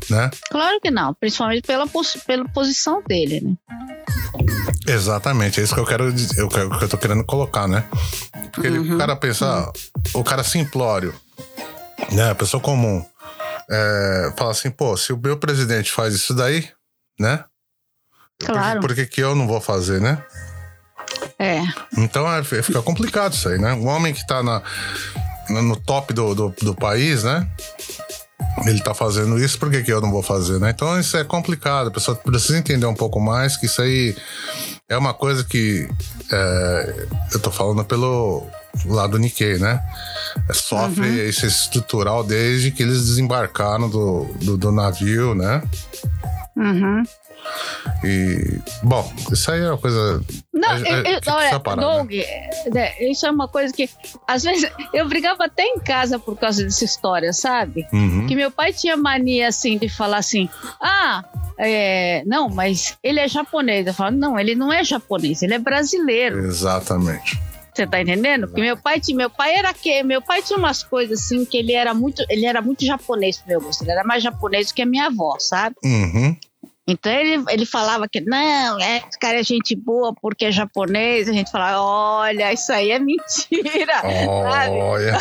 [0.10, 0.30] né?
[0.50, 3.56] Claro que não, principalmente pela, pos- pela posição dele, né?
[4.88, 7.86] Exatamente, é isso que eu quero dizer, eu, quero- que eu tô querendo colocar, né?
[8.52, 9.72] Porque ele- o cara pensa, ah,
[10.14, 11.14] o cara simplório,
[12.12, 12.32] né?
[12.32, 13.06] A pessoa comum,
[13.70, 16.68] é, fala assim, pô, se o meu presidente faz isso daí,
[17.20, 17.44] né?
[18.40, 18.80] Claro.
[18.80, 20.24] Por que, que, eu não vou fazer, né?
[21.38, 21.62] É.
[21.98, 23.74] Então é, fica complicado isso aí, né?
[23.74, 24.62] O homem que tá na,
[25.50, 27.48] no no top do, do, do país, né?
[28.66, 30.72] Ele tá fazendo isso, por que, que eu não vou fazer, né?
[30.72, 34.16] Então isso é complicado, a pessoa precisa entender um pouco mais que isso aí
[34.88, 35.88] é uma coisa que
[36.32, 38.46] é, eu tô falando pelo
[38.86, 39.82] lado do Nikkei, né?
[40.50, 45.62] É, Sofre esse estrutural desde que eles desembarcaram do, do, do navio, né?
[46.56, 47.04] Uhum.
[48.04, 50.22] E, bom, isso aí é uma coisa.
[50.54, 53.90] Não, É, eu- eu- olha, separado, Doug, é, isso é uma coisa que,
[54.28, 57.86] às vezes, eu brigava até em casa por causa dessa história, sabe?
[57.92, 58.28] Uhum.
[58.28, 60.50] Que meu pai tinha mania, assim, de falar assim,
[60.82, 61.24] ah,
[61.58, 63.86] é, não, mas ele é japonês.
[63.88, 66.40] Eu falo, não, ele não é japonês, ele é brasileiro.
[66.46, 67.40] Exatamente.
[67.74, 68.48] Você tá entendendo?
[68.48, 71.56] Porque meu pai tinha, meu pai era que meu pai tinha umas coisas assim que
[71.58, 73.84] ele era muito, ele era muito japonês pro meu gosto.
[73.84, 75.76] Ele era mais japonês do que a minha avó, sabe?
[75.84, 76.36] Uhum.
[76.92, 81.28] Então ele, ele falava que não, é, esse cara é gente boa porque é japonês.
[81.30, 83.94] A gente falava, olha, isso aí é mentira.
[84.02, 84.70] sabe?
[84.80, 85.18] Olha.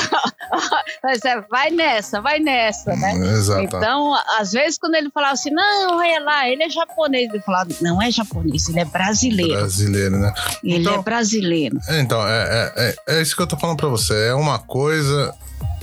[1.03, 3.13] Mas é, vai nessa, vai nessa, né?
[3.33, 3.63] Exato.
[3.63, 7.71] Então, às vezes, quando ele falava assim, não, olha lá, ele é japonês, ele falava,
[7.81, 9.53] não é japonês, ele é brasileiro.
[9.53, 10.33] Brasileiro, né?
[10.65, 11.79] Ele Então- é brasileiro.
[11.91, 14.29] Então, é, é, é, é isso que eu tô falando pra você.
[14.29, 15.35] É uma coisa,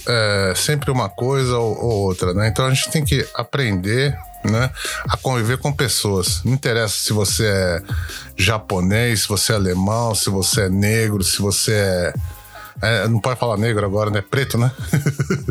[0.08, 2.48] é sempre uma coisa ou, ou outra, né?
[2.48, 4.18] Então a gente tem que aprender.
[4.50, 4.70] Né,
[5.10, 6.44] a conviver com pessoas.
[6.44, 7.82] Não interessa se você é
[8.38, 12.14] japonês, se você é alemão, se você é negro, se você é.
[12.82, 14.22] é, não pode falar negro agora, né?
[14.22, 14.72] Preto, né?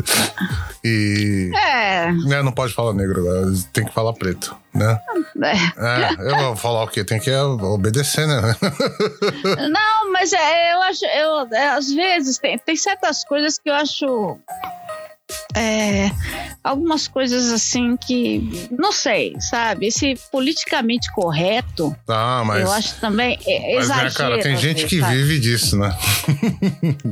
[0.83, 1.51] e.
[1.53, 4.99] É, né, não pode falar negro agora, tem que falar preto, né?
[5.43, 6.15] é.
[6.17, 7.03] É, eu vou falar o quê?
[7.03, 8.55] Tem que obedecer, né?
[9.69, 13.73] Não, mas é, eu acho, eu, é, às vezes tem, tem certas coisas que eu
[13.73, 14.37] acho.
[15.55, 16.09] é,
[16.65, 18.67] algumas coisas assim que.
[18.71, 19.87] Não sei, sabe?
[19.87, 22.61] Esse politicamente correto, Ah, mas.
[22.63, 24.13] eu acho também é, Mas, né, exagero.
[24.15, 25.15] cara, tem gente que sabe?
[25.15, 25.95] vive disso, né?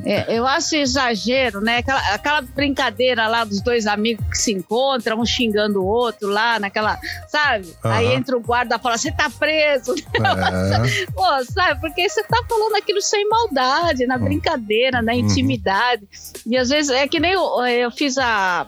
[0.06, 1.78] É, eu acho exagero, né?
[1.78, 6.60] Aquela, aquela brincadeira lá dos dois amigos que se encontram, um xingando o outro lá,
[6.60, 7.00] naquela.
[7.28, 7.68] Sabe?
[7.84, 9.94] Aí entra o guarda e fala: você tá preso.
[10.13, 11.80] É, Pô, sabe?
[11.80, 16.08] Porque você tá falando aquilo sem maldade, na brincadeira, na intimidade.
[16.46, 18.66] E às vezes é que nem eu, eu fiz a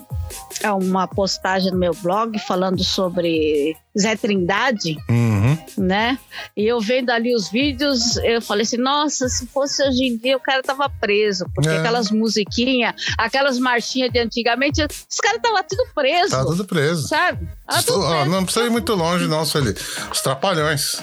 [0.77, 5.57] uma postagem no meu blog falando sobre Zé Trindade, uhum.
[5.77, 6.19] né?
[6.55, 10.35] E eu vendo ali os vídeos, eu falei assim: nossa, se fosse hoje em dia,
[10.35, 11.45] o cara tava preso.
[11.53, 11.77] Porque É.
[11.79, 16.31] aquelas musiquinhas, aquelas marchinhas de antigamente, os caras estavam tudo preso.
[16.31, 17.07] Tá tudo preso.
[17.07, 17.47] Sabe?
[17.65, 18.29] Tava Estou- tudo ó, preso.
[18.31, 19.73] não precisa ir muito longe, não, Sueli.
[20.11, 21.01] Os trapalhões.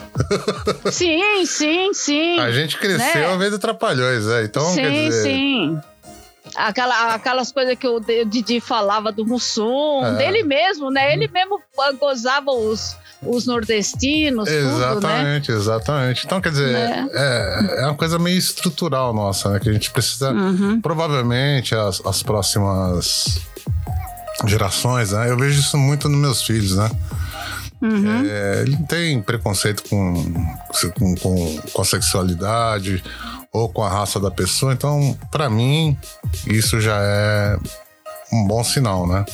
[0.91, 2.39] Sim, sim, sim.
[2.39, 3.37] A gente cresceu Né?
[3.39, 4.45] vendo trapalhões, é.
[4.45, 5.23] Então, quer sim, dizer.
[5.23, 5.81] sim.
[6.55, 10.17] Aquela, aquelas coisas que o Didi falava do Mussum, é.
[10.17, 11.13] dele mesmo, né?
[11.13, 11.61] Ele mesmo
[11.99, 14.49] gozava os, os nordestinos.
[14.49, 15.61] Exatamente, tudo, né?
[15.61, 16.27] exatamente.
[16.27, 17.07] Então, quer dizer, é.
[17.13, 17.83] é.
[17.83, 19.61] É, uma coisa meio estrutural nossa, né?
[19.61, 20.31] Que a gente precisa.
[20.31, 20.81] Uhum.
[20.81, 23.41] Provavelmente as, as próximas
[24.47, 25.31] gerações, né?
[25.31, 26.91] Eu vejo isso muito nos meus filhos, né?
[27.81, 28.25] Uhum.
[28.25, 30.15] É, ele tem preconceito com,
[30.99, 33.03] com, com, com a sexualidade
[33.53, 34.73] ou com a raça da pessoa.
[34.73, 35.97] Então, para mim,
[36.47, 37.59] isso já é
[38.33, 39.25] um bom sinal, né?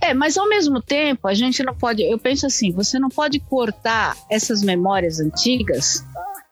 [0.00, 2.02] É, mas ao mesmo tempo, a gente não pode.
[2.02, 6.04] Eu penso assim: você não pode cortar essas memórias antigas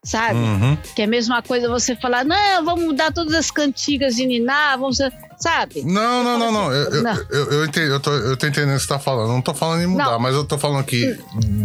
[0.09, 0.39] sabe?
[0.39, 0.77] Uhum.
[0.95, 4.75] Que é a mesma coisa você falar, não, vamos mudar todas as cantigas de Niná,
[4.77, 4.99] vamos
[5.39, 5.83] sabe?
[5.85, 6.73] Não, não, não, não.
[6.73, 7.15] Eu, não.
[7.15, 9.29] Eu, eu, eu, entendo, eu, tô, eu tô entendendo o que você tá falando.
[9.29, 10.19] Não tô falando em mudar, não.
[10.19, 11.19] mas eu tô falando que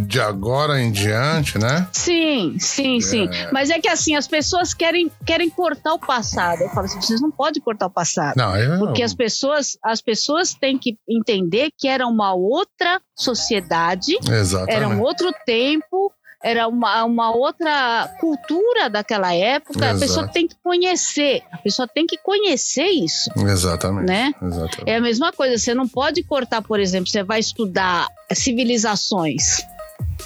[0.05, 1.87] de agora em diante, né?
[1.91, 3.01] Sim, sim, é.
[3.01, 3.29] sim.
[3.51, 6.61] Mas é que assim, as pessoas querem, querem cortar o passado.
[6.61, 8.35] Eu falo assim, vocês não podem cortar o passado.
[8.35, 8.79] Não, eu...
[8.79, 14.75] Porque as pessoas, as pessoas têm que entender que era uma outra sociedade, Exatamente.
[14.75, 16.11] era um outro tempo,
[16.43, 19.79] era uma, uma outra cultura daquela época.
[19.79, 19.95] Exato.
[19.95, 23.29] A pessoa tem que conhecer, a pessoa tem que conhecer isso.
[23.37, 24.07] Exatamente.
[24.07, 24.33] Né?
[24.41, 24.83] Exatamente.
[24.89, 29.63] É a mesma coisa, você não pode cortar, por exemplo, você vai estudar civilizações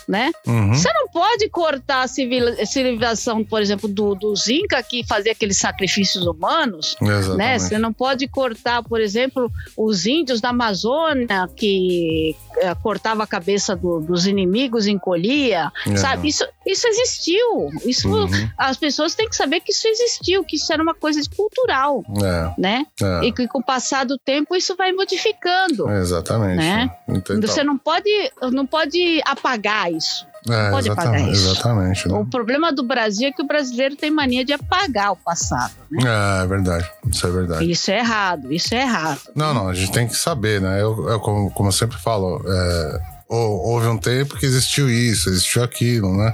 [0.08, 0.32] né?
[0.46, 0.74] Uhum.
[0.74, 6.26] Você não pode cortar a civilização, por exemplo, do, dos Inca que fazia aqueles sacrifícios
[6.26, 7.38] humanos, Exatamente.
[7.38, 7.60] né?
[7.60, 13.76] Você não pode cortar, por exemplo, os índios da Amazônia que é, cortava a cabeça
[13.76, 16.30] do, dos inimigos, encolhia, sabe?
[16.30, 17.70] Isso, isso existiu.
[17.86, 18.50] Isso uhum.
[18.58, 22.62] as pessoas têm que saber que isso existiu, que isso era uma coisa cultural, é.
[22.62, 22.86] né?
[23.02, 23.26] É.
[23.26, 25.90] E que com o passar do tempo isso vai modificando.
[25.92, 26.58] Exatamente.
[26.58, 26.90] Né?
[27.08, 28.10] Então, Você não pode,
[28.52, 30.26] não pode apagar isso.
[30.50, 31.52] É, pode exatamente, apagar isso.
[31.52, 32.08] Exatamente.
[32.08, 32.18] Né?
[32.18, 35.74] O problema do Brasil é que o brasileiro tem mania de apagar o passado.
[35.92, 36.04] Né?
[36.06, 36.90] É, é verdade.
[37.10, 37.72] Isso é verdade.
[37.72, 39.20] Isso é errado, isso é errado.
[39.36, 40.82] Não, não, a gente tem que saber, né?
[40.82, 45.64] Eu, eu como, como eu sempre falo, é, houve um tempo que existiu isso, existiu
[45.64, 46.34] aquilo, né?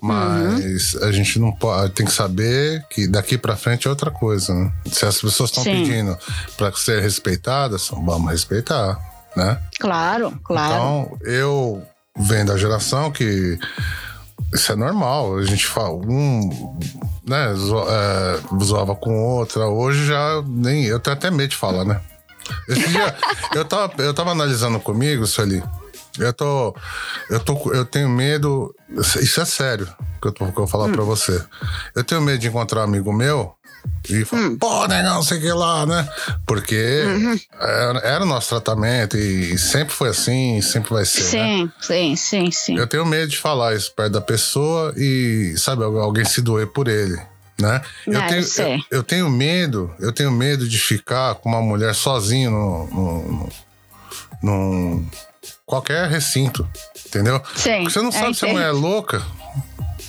[0.00, 1.04] Mas uhum.
[1.08, 4.72] a gente não pode, tem que saber que daqui para frente é outra coisa, né?
[4.86, 6.16] Se as pessoas estão pedindo
[6.56, 8.98] para ser respeitadas, vamos respeitar,
[9.36, 9.60] né?
[9.78, 10.72] Claro, claro.
[10.72, 11.82] Então, eu
[12.18, 13.58] vem da geração que
[14.52, 15.38] isso é normal.
[15.38, 16.78] A gente fala, um,
[17.26, 19.66] né, zo, é, zoava com outra.
[19.66, 20.84] Hoje já nem.
[20.84, 22.00] Eu tenho até medo de falar, né?
[22.68, 23.16] Esse dia,
[23.54, 25.62] eu, tava, eu tava analisando comigo, Sueli.
[26.18, 26.74] Eu tô.
[27.28, 27.72] Eu tô.
[27.72, 28.74] Eu tenho medo.
[29.20, 29.88] Isso é sério
[30.20, 30.92] que eu, tô, que eu vou falar hum.
[30.92, 31.42] pra você.
[31.94, 33.54] Eu tenho medo de encontrar um amigo meu
[34.08, 34.58] e fala, hum.
[34.58, 36.08] pô, negão, sei que lá, né?
[36.46, 37.38] Porque uhum.
[37.60, 41.22] era, era, o nosso tratamento e sempre foi assim, sempre vai ser.
[41.22, 41.72] Sim, né?
[41.80, 42.76] sim, sim, sim.
[42.76, 46.88] Eu tenho medo de falar isso perto da pessoa e, sabe, alguém se doer por
[46.88, 47.20] ele.
[47.60, 47.82] Né?
[48.06, 51.94] Eu, ah, tenho, eu, eu, tenho medo, eu tenho medo de ficar com uma mulher
[52.48, 53.48] no, no,
[54.42, 55.06] no
[55.66, 56.66] qualquer recinto,
[57.06, 57.40] entendeu?
[57.54, 57.82] Sim.
[57.82, 59.22] Porque você não sabe se a mulher é louca.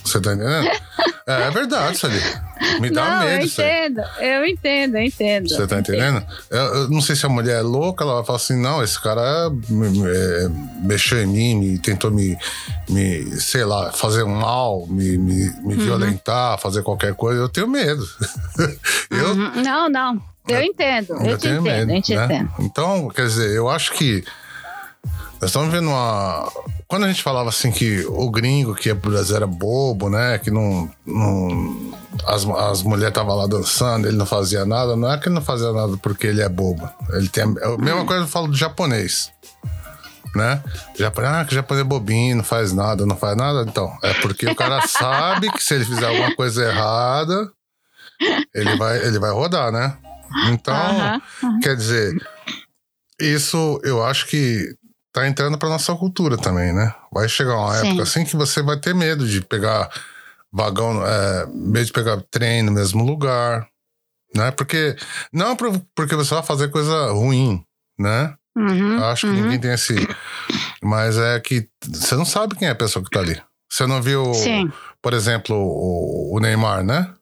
[0.04, 0.68] Você tá entendendo?
[1.28, 2.20] é, é verdade, Sally.
[2.80, 3.42] Me dá não, medo.
[3.42, 5.50] Eu entendo, eu entendo, eu entendo.
[5.50, 6.26] Você tá entendendo?
[6.50, 9.00] Eu, eu, não sei se a mulher é louca, ela vai falar assim: não, esse
[9.02, 10.50] cara é,
[10.82, 12.38] mexeu em mim, me, tentou me,
[12.90, 15.80] me, sei lá, fazer um mal, me, me, me uhum.
[15.80, 17.42] violentar, fazer qualquer coisa.
[17.42, 18.04] Eu tenho medo.
[19.10, 19.64] eu, uhum.
[19.64, 20.32] Não, não.
[20.48, 22.26] Eu entendo, eu, eu te entendo, medo, eu te né?
[22.26, 22.52] entendo.
[22.60, 24.24] Então, quer dizer, eu acho que
[25.42, 26.52] nós estamos vendo uma.
[26.92, 30.38] Quando a gente falava assim que o gringo que ia pro Brasil era bobo, né?
[30.38, 30.92] Que não.
[31.06, 31.94] não
[32.26, 34.94] as, as mulheres estavam lá dançando, ele não fazia nada.
[34.98, 36.90] Não é que ele não fazia nada porque ele é bobo.
[37.14, 39.32] Ele tem a, a mesma coisa que eu falo do japonês.
[40.36, 40.62] Né?
[40.98, 43.64] Japonês, ah, que japonês é bobinho, não faz nada, não faz nada.
[43.66, 47.50] Então, é porque o cara sabe que se ele fizer alguma coisa errada,
[48.54, 49.98] ele vai, ele vai rodar, né?
[50.50, 51.60] Então, uh -huh.
[51.64, 52.14] quer dizer,
[53.18, 54.76] isso eu acho que
[55.12, 56.94] tá entrando pra nossa cultura também, né?
[57.12, 57.88] Vai chegar uma Sim.
[57.88, 59.90] época assim que você vai ter medo de pegar
[60.52, 63.68] vagão, é, medo de pegar trem no mesmo lugar,
[64.36, 64.52] né?
[64.52, 64.96] Porque,
[65.32, 67.64] não porque você vai fazer coisa ruim,
[68.00, 68.34] né?
[68.56, 69.44] Uhum, acho que uhum.
[69.44, 69.96] ninguém tem esse.
[70.84, 73.42] Mas é que você não sabe quem é a pessoa que tá ali.
[73.70, 74.70] Você não viu, Sim.
[75.02, 77.14] por exemplo, o, o Neymar, né?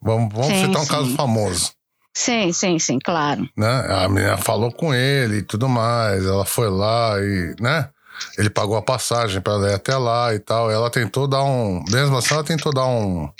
[0.00, 0.90] Vamos, vamos sim, citar um sim.
[0.90, 1.72] caso famoso.
[2.18, 3.48] Sim, sim, sim, claro.
[3.56, 3.86] Né?
[3.88, 7.90] A menina falou com ele e tudo mais, ela foi lá e, né?
[8.36, 10.68] Ele pagou a passagem para ela ir até lá e tal.
[10.68, 11.80] Ela tentou dar um.
[11.88, 13.30] Mesmo assim, ela tentou dar um.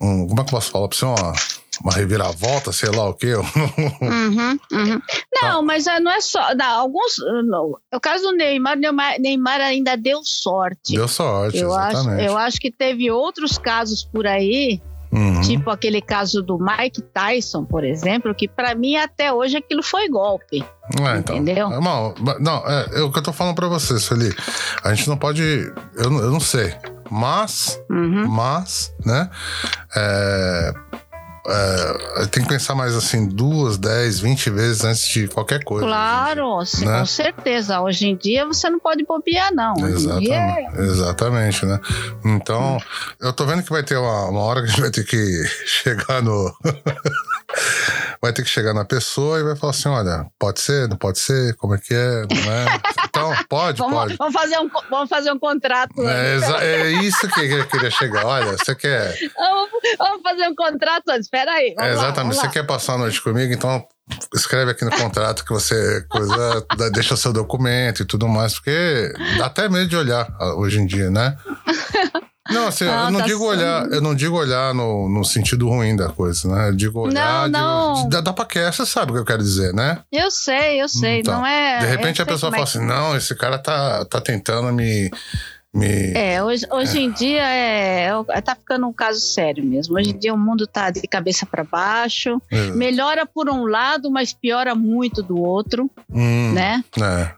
[0.00, 1.04] um como é que eu posso falar pra você?
[1.04, 1.34] Uma,
[1.84, 3.34] uma reviravolta, sei lá o quê.
[4.00, 5.02] Uhum, uhum.
[5.34, 5.62] Não, tá.
[5.62, 6.54] mas é, não é só.
[6.54, 7.16] Não, alguns.
[7.44, 7.74] Não.
[7.92, 10.94] O caso do Neymar, Neymar, Neymar ainda deu sorte.
[10.94, 12.22] Deu sorte, eu exatamente.
[12.22, 14.80] Acho, eu acho que teve outros casos por aí
[15.12, 15.40] Uhum.
[15.40, 20.08] Tipo aquele caso do Mike Tyson, por exemplo, que para mim até hoje aquilo foi
[20.08, 20.64] golpe.
[21.00, 21.68] É, então, entendeu?
[21.68, 24.34] Não, não é, é, o que eu tô falando para você, Sueli.
[24.82, 25.42] A gente não pode.
[25.42, 26.74] Eu, eu não sei.
[27.10, 28.26] Mas, uhum.
[28.28, 29.30] mas, né?
[29.94, 30.74] É,
[31.48, 35.86] é, tem que pensar mais assim, duas, dez, vinte vezes antes de qualquer coisa.
[35.86, 36.98] Claro, né?
[36.98, 37.80] com certeza.
[37.80, 39.74] Hoje em dia você não pode bobear, não.
[39.86, 40.68] Exatamente, é...
[40.80, 41.80] exatamente, né?
[42.24, 42.78] Então,
[43.20, 45.44] eu tô vendo que vai ter uma, uma hora que a gente vai ter que
[45.66, 46.54] chegar no.
[48.20, 51.18] Vai ter que chegar na pessoa e vai falar assim: olha, pode ser, não pode
[51.18, 52.80] ser, como é que é, não é?
[53.08, 54.16] Então, pode, vamos, pode.
[54.16, 56.06] Vamos fazer um, vamos fazer um contrato.
[56.06, 58.26] É, é isso que eu queria chegar.
[58.26, 59.16] Olha, você quer.
[59.34, 61.74] Vamos, vamos fazer um contrato antes, espera aí.
[61.78, 62.52] É, exatamente, lá, você lá.
[62.52, 63.86] quer passar a noite comigo, então
[64.34, 69.46] escreve aqui no contrato que você coisa, deixa seu documento e tudo mais, porque dá
[69.46, 71.36] até medo de olhar ah, hoje em dia, né?
[72.50, 75.68] Não, assim, ah, eu não tá digo olhar, eu não digo olhar no, no sentido
[75.68, 76.68] ruim da coisa, né?
[76.68, 77.48] Eu digo olhar.
[77.48, 78.02] Não, não.
[78.04, 79.98] De, dá, dá pra que você sabe o que eu quero dizer, né?
[80.12, 81.20] Eu sei, eu sei.
[81.20, 81.78] Então, não é.
[81.78, 85.10] De repente a pessoa fala é assim: não, esse cara tá, tá tentando me
[85.76, 86.12] me...
[86.14, 87.00] É, hoje, hoje é.
[87.02, 89.96] em dia é, é, tá ficando um caso sério mesmo.
[89.96, 92.40] Hoje em dia o mundo tá de cabeça para baixo.
[92.50, 92.70] É.
[92.72, 96.84] Melhora por um lado, mas piora muito do outro, hum, né?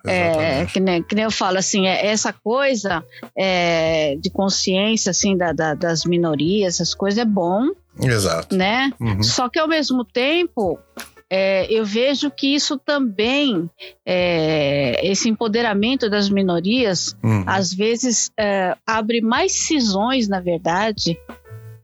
[0.06, 3.04] É, é que, nem, que nem eu falo, assim, é, essa coisa
[3.36, 7.68] é, de consciência, assim, da, da, das minorias, essas coisas é bom.
[8.00, 8.54] Exato.
[8.56, 8.92] Né?
[9.00, 9.22] Uhum.
[9.22, 10.78] Só que ao mesmo tempo,
[11.30, 13.68] é, eu vejo que isso também,
[14.04, 17.44] é, esse empoderamento das minorias, uhum.
[17.46, 21.18] às vezes é, abre mais cisões, na verdade,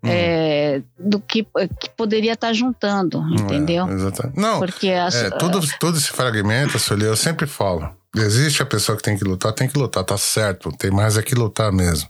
[0.02, 0.10] uhum.
[0.10, 1.46] é, do que,
[1.78, 3.86] que, poderia estar juntando, é, entendeu?
[3.88, 4.40] exatamente.
[4.40, 7.94] Não, Porque as, é, tudo, tudo se fragmenta, Sueli, eu sempre falo.
[8.16, 10.70] Existe a pessoa que tem que lutar, tem que lutar, tá certo.
[10.78, 12.08] Tem mais é que lutar mesmo.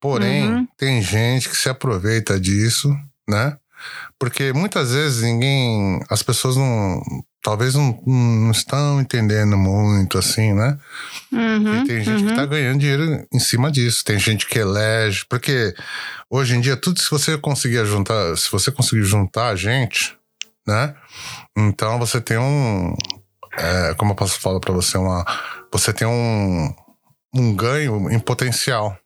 [0.00, 0.68] Porém, uhum.
[0.76, 2.92] tem gente que se aproveita disso,
[3.28, 3.56] né?
[4.18, 6.00] Porque muitas vezes ninguém.
[6.08, 7.02] As pessoas não.
[7.42, 10.76] Talvez não, não estão entendendo muito, assim, né?
[11.32, 12.28] Uhum, e tem gente uhum.
[12.28, 14.04] que tá ganhando dinheiro em cima disso.
[14.04, 15.24] Tem gente que elege.
[15.28, 15.74] Porque
[16.28, 18.36] hoje em dia, tudo se você conseguir juntar.
[18.36, 20.16] Se você conseguir juntar a gente,
[20.66, 20.94] né?
[21.56, 22.94] Então você tem um.
[23.56, 24.98] É, como eu posso falar para você?
[24.98, 25.24] Uma,
[25.72, 26.74] você tem um,
[27.34, 28.98] um ganho em potencial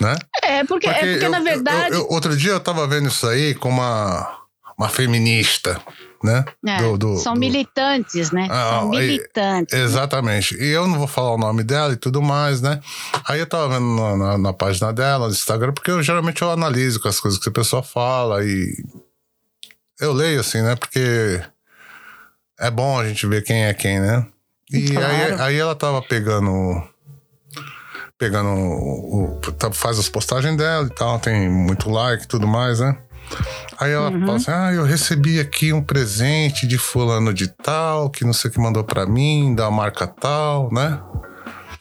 [0.00, 0.16] né?
[0.42, 1.94] É, porque, porque, é porque eu, na verdade.
[1.94, 4.38] Eu, eu, outro dia eu tava vendo isso aí com uma,
[4.78, 5.80] uma feminista,
[6.22, 6.44] né?
[6.66, 7.40] É, do, do, são do...
[7.40, 8.48] militantes, né?
[8.50, 9.74] Ah, são militantes.
[9.74, 10.56] E, exatamente.
[10.56, 12.80] E eu não vou falar o nome dela e tudo mais, né?
[13.26, 16.50] Aí eu tava vendo na, na, na página dela, no Instagram, porque eu geralmente eu
[16.50, 18.72] analiso com as coisas que a pessoa fala e
[20.00, 20.76] eu leio assim, né?
[20.76, 21.42] Porque
[22.58, 24.26] é bom a gente ver quem é quem, né?
[24.70, 25.12] E claro.
[25.12, 26.82] aí, aí ela tava pegando
[28.18, 32.46] pegando o, o, tá, faz as postagens dela e tal, tem muito like e tudo
[32.46, 32.98] mais, né?
[33.78, 34.20] Aí ela uhum.
[34.20, 38.50] fala assim: Ah, eu recebi aqui um presente de fulano de tal, que não sei
[38.50, 41.00] o que mandou para mim, da marca tal, né?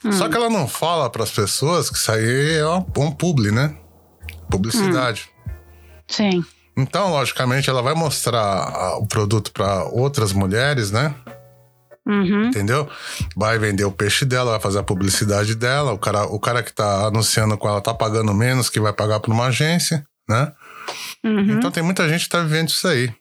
[0.04, 0.12] Uhum.
[0.12, 3.76] Só que ela não fala para as pessoas que isso aí é um publi, né?
[4.50, 5.30] Publicidade.
[5.48, 5.54] Uhum.
[6.08, 6.46] Sim.
[6.78, 11.16] Então, logicamente, ela vai mostrar o produto para outras mulheres, né?
[12.08, 12.48] Uhum.
[12.48, 12.90] Entendeu?
[13.36, 15.92] Vai vender o peixe dela, vai fazer a publicidade dela.
[15.92, 19.20] O cara, o cara que tá anunciando com ela tá pagando menos que vai pagar
[19.20, 20.54] para uma agência, né?
[21.24, 21.58] Uhum.
[21.58, 23.14] Então tem muita gente que tá vivendo isso aí.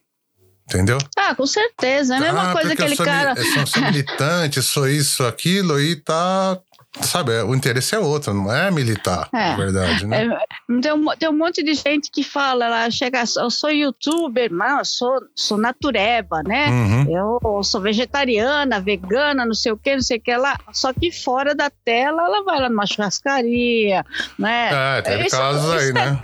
[0.69, 0.97] Entendeu?
[1.17, 2.15] Ah, com certeza.
[2.15, 3.33] É a mesma ah, coisa que aquele cara.
[3.37, 6.59] Eu sou militante, sou isso, aquilo, e tá
[7.01, 10.25] Sabe, o interesse é outro, não é militar, é, na verdade, né?
[10.25, 14.51] É, tem, um, tem um monte de gente que fala, ela chega, eu sou youtuber,
[14.51, 16.69] mas eu sou, sou natureba, né?
[16.69, 17.39] Uhum.
[17.45, 20.57] Eu sou vegetariana, vegana, não sei o que, não sei o que lá.
[20.73, 24.03] Só que fora da tela, ela vai lá numa churrascaria,
[24.39, 24.97] né?
[24.97, 26.19] É, tem isso, casos aí, né?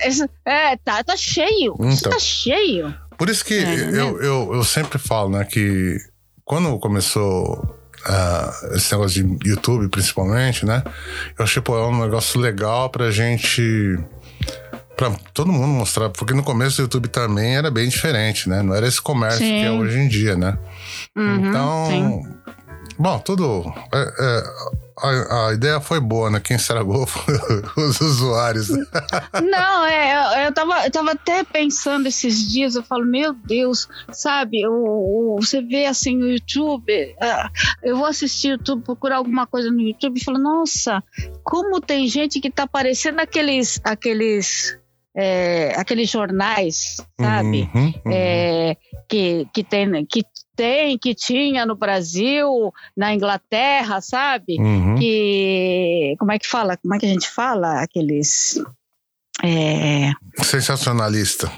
[0.46, 2.96] é, tá, tá cheio, então, isso tá cheio.
[3.18, 4.26] Por isso que é, eu, né?
[4.28, 5.98] eu, eu sempre falo, né, que
[6.44, 10.84] quando começou uh, esse negócio de YouTube, principalmente, né?
[11.38, 13.98] Eu achei, pô, é um negócio legal pra gente.
[14.96, 18.62] Pra todo mundo mostrar, porque no começo do YouTube também era bem diferente, né?
[18.62, 19.60] Não era esse comércio sim.
[19.60, 20.58] que é hoje em dia, né?
[21.16, 22.34] Uhum, então, sim.
[23.00, 23.74] bom, tudo.
[23.92, 24.44] É, é,
[24.98, 26.40] a, a, ideia foi boa, né?
[26.40, 27.34] Quem estragou foi
[27.78, 28.70] os usuários.
[28.70, 33.88] Não, é, eu, eu, tava, eu tava até pensando esses dias, eu falo, meu Deus,
[34.12, 37.50] sabe, o, o você vê assim no YouTube, uh,
[37.82, 41.04] eu vou assistir YouTube, procurar alguma coisa no YouTube e falo, nossa,
[41.44, 44.78] como tem gente que tá parecendo aqueles, aqueles
[45.16, 47.70] é, aqueles jornais, sabe?
[47.74, 48.12] Uhum, uhum.
[48.12, 48.76] É,
[49.08, 50.24] que, que, tem, que
[50.56, 54.58] tem, que tinha no Brasil, na Inglaterra, sabe?
[54.60, 54.96] Uhum.
[54.96, 56.16] Que.
[56.20, 56.78] Como é que fala?
[56.78, 57.82] Como é que a gente fala?
[57.82, 58.62] Aqueles.
[59.44, 60.12] É...
[60.44, 61.52] Sensacionalista.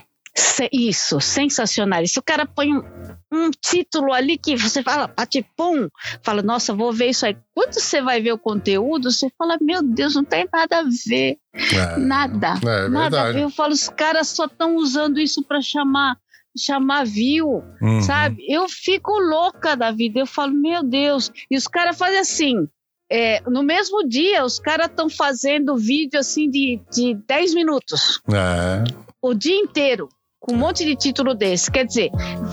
[0.71, 2.05] Isso, sensacional.
[2.05, 2.83] Se o cara põe um,
[3.31, 5.87] um, título ali que você fala, bate pum,
[6.21, 7.37] fala, nossa, vou ver isso aí.
[7.53, 11.37] Quando você vai ver o conteúdo, você fala, meu Deus, não tem nada a ver.
[11.53, 12.55] É, nada.
[12.65, 13.43] É nada a ver.
[13.43, 16.17] Eu falo, os caras só estão usando isso para chamar
[16.57, 18.01] chamar view, uhum.
[18.01, 18.45] sabe?
[18.47, 20.19] Eu fico louca da vida.
[20.19, 21.31] Eu falo, meu Deus.
[21.49, 22.67] E os caras fazem assim.
[23.09, 28.19] É, no mesmo dia, os caras estão fazendo vídeo assim de, de 10 minutos.
[28.33, 28.83] É.
[29.21, 30.09] O dia inteiro
[30.45, 31.71] com um monte de título desse.
[31.71, 32.11] Quer dizer,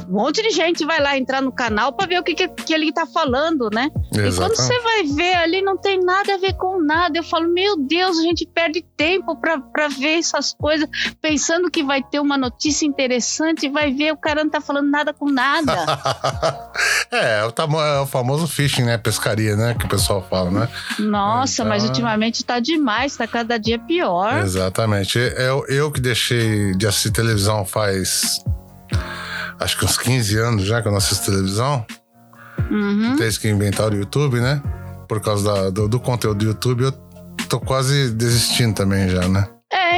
[0.09, 2.73] um monte de gente vai lá entrar no canal para ver o que, que, que,
[2.73, 3.91] ele tá falando, né?
[4.11, 4.35] Exatamente.
[4.35, 7.19] E quando você vai ver ali, não tem nada a ver com nada.
[7.19, 10.89] Eu falo, meu Deus, a gente perde tempo para ver essas coisas,
[11.21, 14.91] pensando que vai ter uma notícia interessante, e vai ver o cara não tá falando
[14.91, 15.75] nada com nada.
[17.13, 18.97] é, é o, famoso fishing, né?
[18.97, 19.75] Pescaria, né?
[19.79, 20.69] Que o pessoal fala, né?
[20.99, 21.67] Nossa, então...
[21.67, 24.39] mas ultimamente tá demais, tá cada dia pior.
[24.39, 25.19] Exatamente.
[25.19, 28.45] Eu, eu que deixei de assistir televisão faz faz
[29.59, 31.85] acho que uns 15 anos já que eu não assisto televisão.
[32.71, 33.17] Uhum.
[33.17, 34.63] Desde que inventaram o YouTube, né?
[35.09, 36.93] Por causa da, do, do conteúdo do YouTube, eu
[37.49, 39.49] tô quase desistindo também já, né?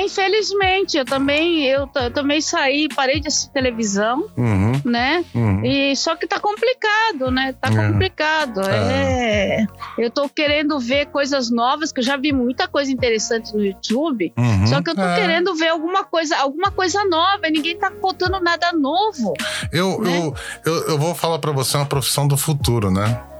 [0.05, 5.25] Infelizmente, eu também, eu, eu também saí, parei de assistir televisão, uhum, né?
[5.35, 5.65] Uhum.
[5.65, 7.55] E só que tá complicado, né?
[7.61, 7.77] Tá é.
[7.77, 8.61] complicado.
[8.61, 9.63] É.
[9.63, 9.67] é.
[9.99, 14.33] Eu tô querendo ver coisas novas, que eu já vi muita coisa interessante no YouTube,
[14.37, 15.17] uhum, só que eu tô é.
[15.17, 19.35] querendo ver alguma coisa, alguma coisa nova, e ninguém tá contando nada novo.
[19.73, 20.19] Eu, né?
[20.19, 20.35] eu,
[20.65, 23.34] eu, eu vou falar para você uma profissão do futuro, né?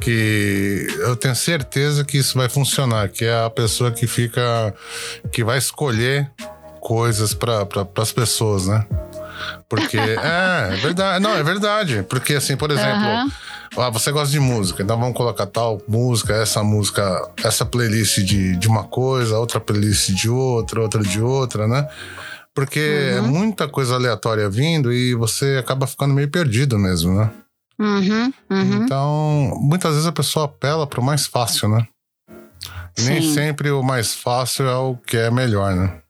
[0.00, 4.74] Que eu tenho certeza que isso vai funcionar, que é a pessoa que fica
[5.32, 6.30] que vai escolher
[6.80, 8.84] coisas para pra, as pessoas, né?
[9.68, 10.18] Porque é,
[10.72, 13.30] é, verdade, não, é verdade, porque assim, por exemplo, uhum.
[13.78, 18.56] ah, você gosta de música, então vamos colocar tal música, essa música, essa playlist de,
[18.56, 21.88] de uma coisa, outra playlist de outra, outra de outra, né?
[22.54, 22.80] Porque
[23.12, 23.18] uhum.
[23.18, 27.30] é muita coisa aleatória vindo e você acaba ficando meio perdido mesmo, né?
[27.78, 28.84] Uhum, uhum.
[28.84, 31.86] Então, muitas vezes a pessoa apela para o mais fácil, né?
[33.02, 36.00] nem sempre o mais fácil é o que é melhor, né?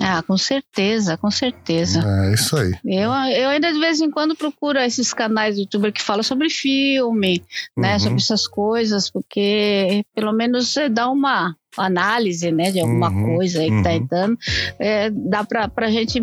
[0.00, 2.02] Ah, com certeza, com certeza.
[2.26, 2.72] É isso aí.
[2.84, 6.50] Eu, eu ainda de vez em quando procuro esses canais do youtuber que falam sobre
[6.50, 7.44] filme,
[7.76, 7.94] né?
[7.94, 8.00] Uhum.
[8.00, 12.70] Sobre essas coisas, porque pelo menos dá uma análise, né?
[12.72, 13.36] De alguma uhum.
[13.36, 13.96] coisa aí que tá uhum.
[13.96, 14.38] entrando.
[14.78, 16.20] É, dá pra, pra gente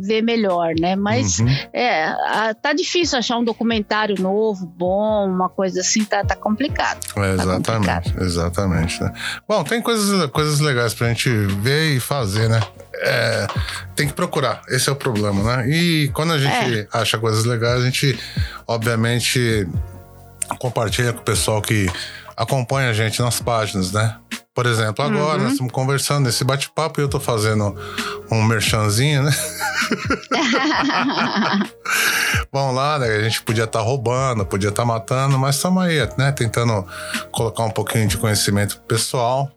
[0.00, 0.96] ver melhor, né?
[0.96, 1.48] Mas uhum.
[1.72, 7.00] é, a, tá difícil achar um documentário novo, bom, uma coisa assim, tá, tá complicado.
[7.16, 8.22] É, exatamente, tá complicado.
[8.22, 9.02] exatamente.
[9.02, 9.12] Né?
[9.48, 12.60] Bom, tem coisas, coisas legais pra gente ver e fazer, né?
[12.94, 13.46] É,
[13.96, 15.68] tem que procurar, esse é o problema, né?
[15.68, 16.88] E quando a gente é.
[16.92, 18.18] acha coisas legais, a gente,
[18.66, 19.66] obviamente,
[20.58, 21.90] compartilha com o pessoal que
[22.36, 24.16] acompanha a gente nas páginas, né?
[24.54, 25.44] Por exemplo, agora uhum.
[25.44, 27.74] nós estamos conversando nesse bate-papo e eu estou fazendo
[28.30, 29.32] um merchanzinho, né?
[32.52, 33.08] Vamos lá, né?
[33.08, 36.32] A gente podia estar tá roubando, podia estar tá matando, mas estamos aí, né?
[36.32, 36.86] Tentando
[37.30, 39.50] colocar um pouquinho de conhecimento pessoal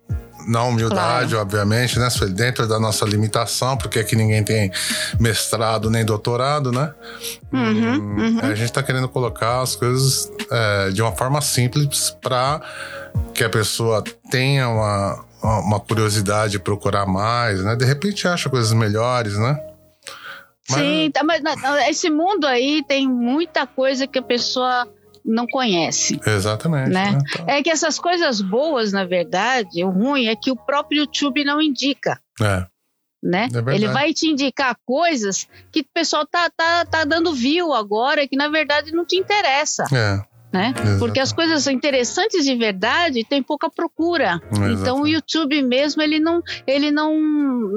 [0.48, 1.42] na humildade, claro.
[1.42, 2.08] obviamente, né?
[2.30, 4.72] Dentro da nossa limitação, porque aqui ninguém tem
[5.20, 6.94] mestrado nem doutorado, né?
[7.52, 8.40] Uhum, uhum.
[8.42, 12.62] A gente está querendo colocar as coisas é, de uma forma simples para
[13.34, 17.76] que a pessoa tenha uma, uma curiosidade de procurar mais, né?
[17.76, 19.60] De repente acha coisas melhores, né?
[20.70, 20.80] Mas...
[20.80, 21.42] Sim, tá, mas
[21.90, 24.88] esse mundo aí tem muita coisa que a pessoa
[25.24, 26.20] não conhece.
[26.26, 26.92] Exatamente.
[26.92, 27.12] Né?
[27.12, 27.20] né?
[27.34, 27.46] Então...
[27.48, 31.62] É que essas coisas boas, na verdade, o ruim é que o próprio YouTube não
[31.62, 32.20] indica.
[32.42, 32.66] É.
[33.24, 33.48] Né?
[33.52, 38.28] É Ele vai te indicar coisas que o pessoal tá, tá, tá dando view agora
[38.28, 39.86] que na verdade não te interessa.
[39.92, 40.35] É.
[40.56, 40.74] Né?
[41.00, 44.40] Porque as coisas interessantes de verdade tem pouca procura.
[44.52, 44.82] Exatamente.
[44.82, 47.14] Então o YouTube mesmo ele não ele não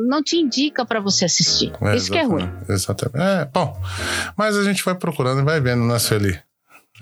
[0.06, 1.72] não te indica para você assistir.
[1.80, 2.48] É, Isso que é ruim.
[2.68, 3.18] Exatamente.
[3.20, 3.76] É, bom,
[4.36, 6.38] mas a gente vai procurando e vai vendo, né, Sueli?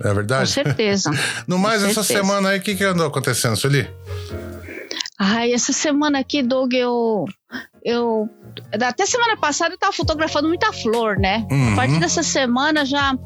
[0.03, 0.41] É verdade?
[0.41, 1.11] Com certeza.
[1.47, 3.87] no mais, essa semana aí, o que, que andou acontecendo, Sueli?
[5.19, 7.25] Ai, essa semana aqui, Doug, eu.
[7.83, 8.29] eu
[8.71, 11.45] até semana passada eu tava fotografando muita flor, né?
[11.49, 11.73] Uhum.
[11.73, 13.17] A partir dessa semana já.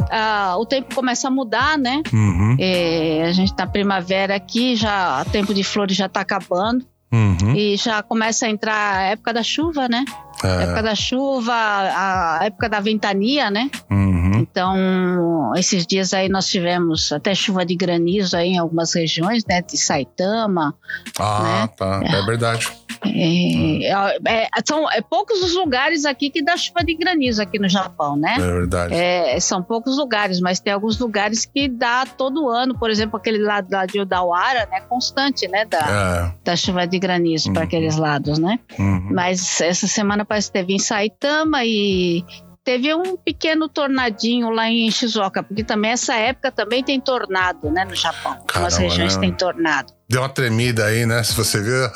[0.00, 2.02] Uh, o tempo começa a mudar, né?
[2.12, 2.56] Uhum.
[2.58, 6.84] É, a gente tá primavera aqui, já o tempo de flores já tá acabando.
[7.12, 7.54] Uhum.
[7.56, 10.04] E já começa a entrar a época da chuva, né?
[10.44, 10.64] É.
[10.64, 13.70] época da chuva, a época da ventania, né?
[13.90, 14.17] Uhum.
[14.50, 19.62] Então, esses dias aí nós tivemos até chuva de granizo aí em algumas regiões, né?
[19.62, 20.74] De Saitama.
[21.18, 21.68] Ah, né?
[21.76, 22.00] tá.
[22.04, 22.66] É verdade.
[23.04, 23.88] É,
[24.26, 28.16] é, são é, poucos os lugares aqui que dá chuva de granizo aqui no Japão,
[28.16, 28.34] né?
[28.36, 28.94] É verdade.
[28.94, 32.76] É, são poucos lugares, mas tem alguns lugares que dá todo ano.
[32.76, 34.80] Por exemplo, aquele lado lá de Odawara, né?
[34.88, 35.64] Constante, né?
[35.64, 36.44] Da, É.
[36.44, 37.66] da chuva de granizo para Uhum.
[37.68, 38.58] aqueles lados, né?
[38.78, 39.10] Uhum.
[39.12, 42.24] Mas essa semana parece que teve em Saitama e
[42.68, 47.82] teve um pequeno tornadinho lá em Shizuoka, porque também essa época também tem tornado, né,
[47.86, 48.36] no Japão.
[48.52, 49.20] Algumas regiões né?
[49.22, 49.90] tem tornado.
[50.06, 51.22] Deu uma tremida aí, né?
[51.22, 51.72] Se você viu.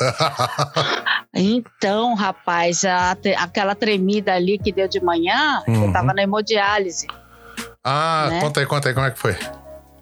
[1.35, 5.87] Então, rapaz, a- aquela tremida ali que deu de manhã, Uhum.
[5.87, 7.07] eu tava na hemodiálise.
[7.85, 8.41] ah, Né?
[8.41, 9.37] conta aí, conta aí como é que foi.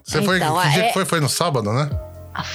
[0.04, 0.36] Você foi.
[0.36, 1.04] Então, Que dia é- que foi?
[1.04, 1.88] Foi no sábado, né?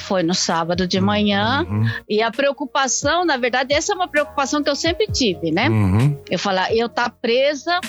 [0.07, 1.65] Foi no sábado de manhã.
[1.69, 1.85] Uhum.
[2.09, 5.69] E a preocupação, na verdade, essa é uma preocupação que eu sempre tive, né?
[5.69, 6.17] Uhum.
[6.29, 7.79] Eu falar, eu tá presa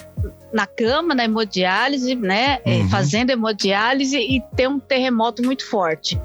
[0.52, 2.58] na cama, na hemodiálise, né?
[2.64, 2.88] eh, Uhum.
[2.88, 6.18] Fazendo hemodiálise e ter um terremoto muito forte.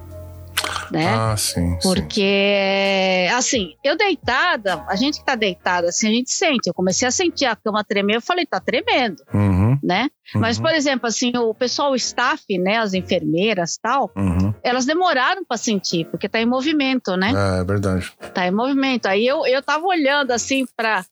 [0.91, 1.07] Né?
[1.07, 1.71] Ah, sim.
[1.71, 1.77] sim.
[1.81, 6.67] Porque, assim, eu deitada, a gente que tá deitada, assim, a gente sente.
[6.67, 9.77] Eu comecei a sentir a cama tremer, eu falei, tá tremendo, Uhum.
[9.81, 10.09] né?
[10.35, 10.63] Mas, Uhum.
[10.63, 14.53] por exemplo, assim, o pessoal, o staff, né, as enfermeiras tal, Uhum.
[14.63, 17.31] elas demoraram para sentir, porque tá em movimento, né?
[17.35, 18.11] É, é verdade.
[18.33, 19.05] Tá em movimento.
[19.07, 21.05] Aí eu, eu tava olhando assim para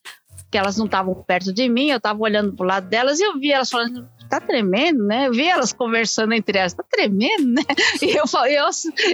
[0.52, 3.38] que elas não estavam perto de mim, eu tava olhando pro lado delas e eu
[3.40, 5.28] vi elas falando, tá tremendo, né?
[5.28, 7.62] Eu vi elas conversando entre elas, tá tremendo, né?
[8.02, 8.70] E eu, eu,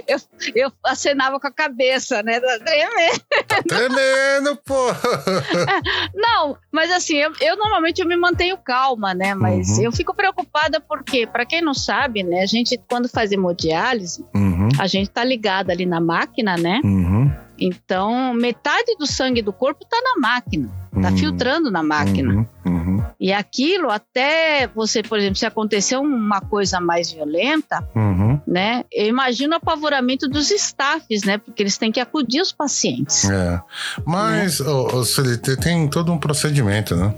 [0.06, 0.18] eu,
[0.54, 2.40] eu acenava com a cabeça, né?
[2.40, 3.20] Tá tremendo.
[3.46, 4.74] Tá tremendo, pô!
[6.14, 9.34] Não, mas assim, eu, eu normalmente eu me mantenho calma, né?
[9.34, 9.84] Mas Uhum.
[9.84, 12.42] eu fico preocupada porque, para quem não sabe, né?
[12.42, 14.68] A gente, quando faz hemodiálise, Uhum.
[14.78, 16.80] a gente tá ligado ali na máquina, né?
[16.84, 17.30] Uhum.
[17.58, 20.70] Então, metade do sangue do corpo tá na máquina,
[21.00, 21.16] tá Uhum.
[21.16, 22.32] filtrando na máquina.
[22.34, 22.46] Uhum.
[22.64, 23.04] Uhum.
[23.20, 28.40] E aquilo, até você, por exemplo, se acontecer uma coisa mais violenta, Uhum.
[28.46, 28.84] né?
[28.92, 31.38] Eu imagino o apavoramento dos staffs, né?
[31.38, 33.28] Porque eles têm que acudir os pacientes.
[33.30, 33.60] É.
[34.04, 37.14] Mas, ô, ô, CLT tem todo um procedimento, né?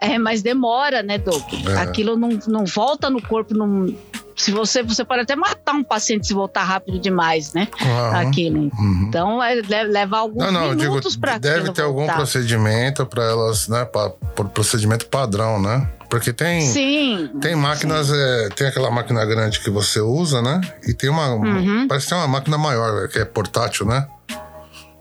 [0.00, 1.42] É, mas demora, né, Doug?
[1.68, 1.78] É.
[1.80, 3.52] Aquilo não, não volta no corpo.
[3.52, 3.92] Não...
[4.38, 7.66] Se você, você pode até matar um paciente se voltar rápido demais, né?
[8.14, 8.70] Aquilo.
[8.78, 9.06] Uhum.
[9.08, 13.66] Então, é, le- leva alguns Não, não, minutos para deve ter algum procedimento para elas,
[13.68, 13.84] né?
[13.84, 15.88] Pra, por procedimento padrão, né?
[16.08, 16.60] Porque tem.
[16.62, 17.30] Sim.
[17.40, 20.60] Tem máquinas, é, tem aquela máquina grande que você usa, né?
[20.86, 21.34] E tem uma.
[21.34, 21.86] Uhum.
[21.88, 24.06] Parece que tem uma máquina maior, que é portátil, né?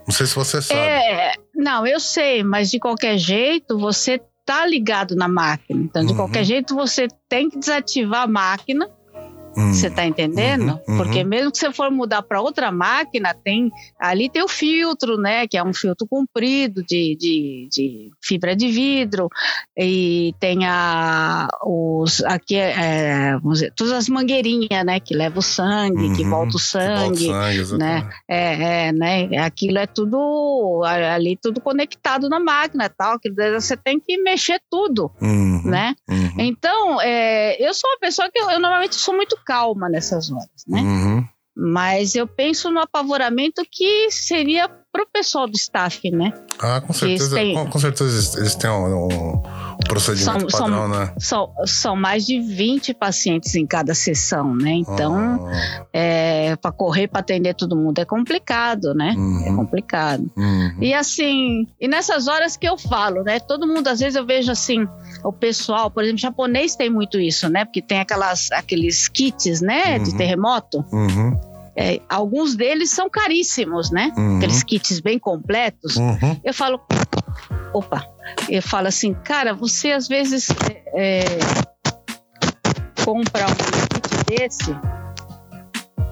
[0.08, 0.80] Não sei se você sabe.
[0.80, 5.82] É, não, eu sei, mas de qualquer jeito você tá ligado na máquina.
[5.84, 6.18] Então, de Uhum.
[6.18, 8.90] qualquer jeito você tem que desativar a máquina.
[9.58, 9.74] Hum.
[9.74, 10.80] Você tá entendendo?
[10.88, 10.98] Uhum, uhum.
[10.98, 15.48] Porque mesmo que você for mudar para outra máquina, tem ali tem o filtro, né?
[15.48, 19.28] Que é um filtro comprido de, de, de fibra de vidro
[19.76, 25.00] e tem a os aqui é, vamos dizer, todas as mangueirinhas, né?
[25.00, 27.26] Que leva o sangue, que Uhum, volta o Que volta o sangue.
[27.28, 28.08] sangue, exatamente.
[28.30, 29.38] É, é, né?
[29.40, 33.16] Aquilo é tudo ali, tudo conectado na máquina, tal.
[33.16, 35.96] Aquilo daí você tem que mexer tudo, Uhum, né?
[36.10, 40.30] uhum, Então, é, eu sou uma pessoa que eu, eu normalmente sou muito calma nessas
[40.30, 40.82] horas, né?
[40.82, 41.26] uhum.
[41.60, 46.32] Mas eu penso no apavoramento que seria pro pessoal do staff, né?
[46.60, 47.36] Ah, com certeza.
[47.36, 49.44] Com, com certeza eles, eles têm um, um
[49.88, 51.14] procedimento São- padrão, né?
[51.20, 54.72] São, são mais de 20 pacientes em cada sessão, né?
[54.72, 55.16] Então,
[55.48, 59.14] Ah, é, para correr para atender todo mundo é complicado, né?
[59.16, 60.30] É uhum, complicado.
[60.36, 60.76] uhum.
[60.82, 63.40] E assim, e nessas horas que eu falo, né?
[63.40, 64.88] Todo mundo, às vezes eu vejo assim,
[65.24, 67.66] o pessoal, por exemplo, japonês tem muito isso, né?
[67.66, 70.00] Porque tem aquelas, aqueles kits, né?
[70.00, 70.18] De Uhum.
[70.18, 70.86] terremoto.
[70.92, 71.38] Uhum,
[71.80, 74.12] É, alguns deles são caríssimos, né?
[74.18, 75.96] uhum, Aqueles kits bem completos.
[75.96, 76.36] uhum.
[76.44, 76.80] Eu falo,
[77.72, 78.04] opa,
[78.50, 80.50] eu falo assim, cara, você às vezes
[80.94, 81.24] é, é,
[83.04, 84.72] compra um kit desse,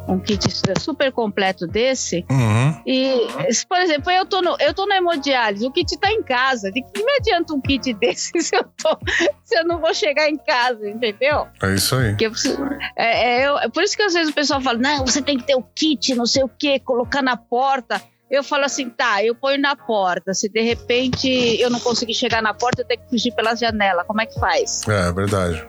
[0.07, 0.47] um kit
[0.79, 2.81] super completo desse, Uhum.
[2.85, 3.27] e,
[3.67, 6.71] por exemplo, eu tô, no, eu tô na hemodiálise, o kit tá em casa.
[6.71, 8.97] De que me adianta um kit desse se eu, tô,
[9.43, 11.47] se eu não vou chegar em casa, entendeu?
[11.61, 12.15] É isso aí.
[12.21, 12.63] Eu preciso-
[12.95, 15.37] é, é, eu- é por isso que às vezes o pessoal fala, não, você tem
[15.37, 17.99] que ter o kit, não sei o quê, colocar na porta.
[18.29, 20.33] Eu falo assim, tá, eu ponho na porta.
[20.33, 21.29] Se de repente
[21.61, 24.03] eu não conseguir chegar na porta, eu tenho que fugir pela janela.
[24.03, 24.81] Como é que faz?
[24.87, 25.63] É, é verdade.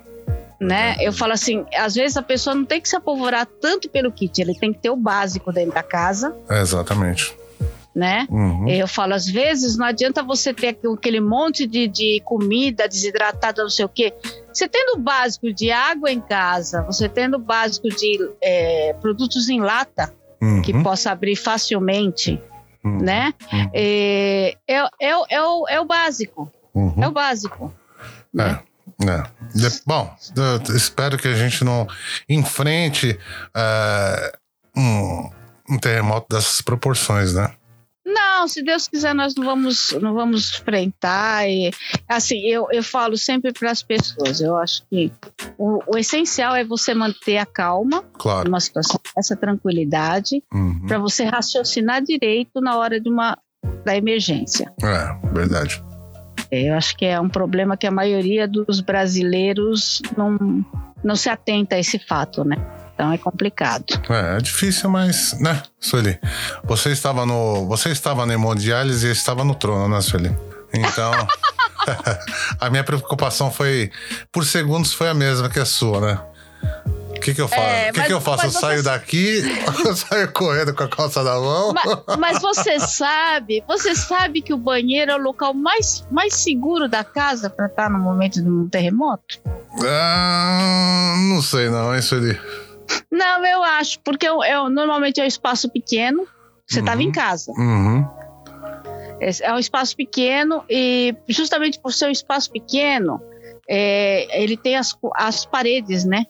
[0.59, 0.97] Né?
[1.01, 4.41] Eu falo assim, às vezes a pessoa não tem que se apavorar tanto pelo kit,
[4.41, 7.37] ele tem que ter o básico dentro da casa, É, exatamente.
[7.95, 8.27] né?
[8.31, 8.67] Uhum.
[8.67, 13.63] Eu falo, às vezes não adianta você ter aqu- aquele monte de, de comida desidratada,
[13.63, 14.15] não sei o quê.
[14.51, 19.51] Você tendo o básico de água em casa, você tendo o básico de é, produtos
[19.51, 20.11] em lata,
[20.41, 20.63] Uhum.
[20.63, 22.41] que possa abrir facilmente,
[22.85, 22.99] Uhum.
[22.99, 23.33] né?
[23.53, 23.71] Uhum.
[23.73, 26.95] É, é, é, o- é, o, é o básico, Uhum.
[27.03, 27.73] é o básico.
[28.33, 28.61] né?
[28.63, 28.67] É.
[29.11, 29.23] É.
[29.55, 30.15] De- bom,
[30.75, 31.87] espero que a gente não
[32.29, 33.19] enfrente
[33.55, 34.33] é,
[34.77, 35.31] um,
[35.71, 37.51] um terremoto dessas proporções, né?
[38.07, 41.49] Não, se Deus quiser, nós não vamos, não vamos enfrentar.
[41.49, 41.73] E,
[42.09, 45.11] assim, eu, eu falo sempre para as pessoas, eu acho que
[45.59, 48.49] o, o, essencial é você manter a calma, claro.
[48.49, 50.87] uma situação, essa tranquilidade, uhum.
[50.87, 53.37] para você raciocinar direito na hora de uma
[53.85, 54.73] da emergência.
[54.81, 55.83] É, verdade.
[56.49, 60.65] Eu acho que é um problema que a maioria dos brasileiros não,
[61.03, 62.57] não se atenta a esse fato, né?
[62.97, 63.85] Então é complicado.
[64.09, 66.19] É, é difícil, mas, né, Sueli?
[66.65, 67.67] Você estava no.
[67.69, 70.35] Você estava na hemodiálise e estava no trono, né, Sueli?
[70.73, 71.13] Então.
[72.61, 73.91] a minha preocupação foi.
[74.33, 76.21] Por segundos foi a mesma que a sua, né?
[77.11, 77.63] O que, que eu faço?
[77.63, 78.47] É, o que, que eu faço?
[78.47, 79.43] Eu saio daqui
[79.85, 81.73] eu saio correndo com a calça na mão?
[81.73, 86.89] Mas, mas, você sabe, você sabe que o banheiro é o local mais, mais seguro
[86.89, 89.41] da casa para estar no momento de um terremoto?
[89.83, 92.39] Ah, não sei não, isso ali.
[93.11, 96.27] Não, eu acho, porque eu, eu normalmente é um espaço pequeno,
[96.67, 97.09] você estava uhum.
[97.09, 97.53] em casa.
[97.53, 98.07] Uhum.
[99.21, 103.21] É, é, um espaço pequeno e justamente por ser um espaço pequeno,
[103.69, 106.27] é, ele tem as, as paredes, né?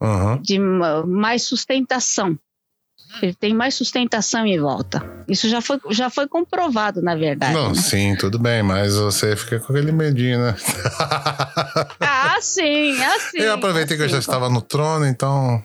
[0.00, 0.40] Uhum.
[0.42, 2.38] De mais sustentação.
[3.22, 5.02] Ele tem mais sustentação em volta.
[5.26, 7.54] Isso já foi, já foi comprovado, na verdade.
[7.54, 7.74] Não, né?
[7.74, 10.54] sim, tudo bem, mas você fica com aquele medinho, né?
[12.00, 13.38] ah, sim, assim.
[13.38, 15.64] Eu aproveitei assim, que eu já estava no trono, então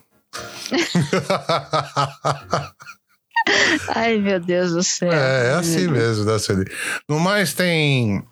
[3.95, 5.11] Ai, meu Deus do céu.
[5.11, 6.65] É, é assim mesmo, da Celi.
[7.09, 8.23] No mais, tem,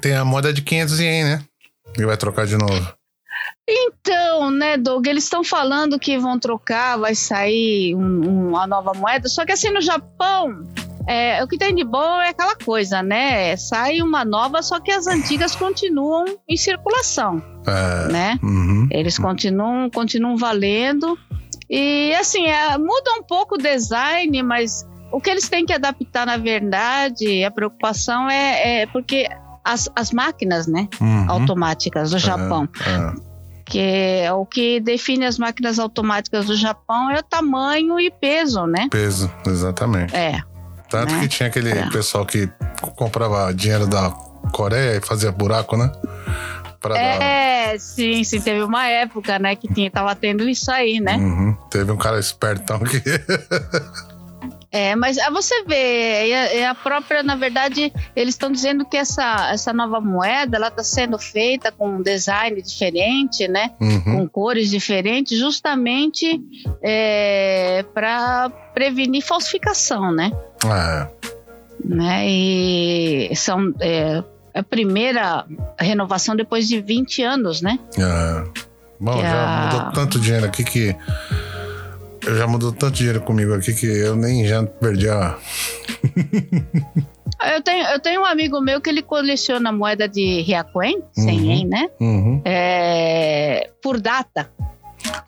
[0.00, 1.44] tem a moda de 500 ien, né?
[1.98, 2.98] E vai trocar de novo.
[3.68, 9.28] Então, né, Doug, eles estão falando que vão trocar, vai sair um, uma nova moeda,
[9.28, 10.64] só que assim no Japão,
[11.06, 13.54] é, o que tem de bom é aquela coisa, né?
[13.56, 18.38] Sai uma nova, só que as antigas continuam em circulação, é, né?
[18.42, 21.18] Uhum, Eles continuam, continuam valendo
[21.68, 26.26] e assim é, muda um pouco o design, mas o que eles têm que adaptar,
[26.26, 29.28] na verdade, a preocupação é, é porque
[29.64, 33.28] as, as máquinas, né, uhum, automáticas do é, Japão é.
[33.66, 38.66] que é o que define as máquinas automáticas do Japão é o tamanho e peso,
[38.66, 38.88] né?
[38.90, 40.14] Peso, exatamente.
[40.16, 40.40] É.
[40.88, 41.20] Tanto né?
[41.20, 42.48] que tinha aquele pessoal que
[42.96, 44.10] comprava dinheiro da
[44.52, 45.92] Coreia e fazia buraco, né?
[46.80, 47.00] Pra dar.
[47.00, 51.16] É, sim, sim, teve uma época, né, que tinha, tava tendo isso aí, né?
[51.16, 51.56] Uhum.
[51.70, 53.02] Teve um cara espertão que.
[54.70, 58.84] É, mas ah, você vê, é a, é a própria, na verdade, eles estão dizendo
[58.84, 63.70] que essa, essa nova moeda, ela está sendo feita com um design diferente, né?
[63.80, 64.02] Uhum.
[64.02, 66.38] Com cores diferentes, justamente
[66.82, 70.30] é, para prevenir falsificação, né?
[70.62, 71.08] É.
[71.82, 72.28] né?
[72.28, 74.22] E são é,
[74.54, 75.44] a primeira
[75.78, 77.78] renovação depois de 20 anos, né?
[77.98, 78.68] é.
[79.00, 80.96] Bom, Que já a- mudou tanto dinheiro aqui que.
[82.36, 85.36] Já mudou tanto dinheiro comigo aqui que eu nem já perdi a.
[87.54, 91.44] Eu tenho, eu tenho um amigo meu que ele coleciona moeda de Ryakuen, 100 Uhum.
[91.52, 91.88] ien, né?
[92.00, 92.42] Uhum.
[92.44, 94.50] É, por data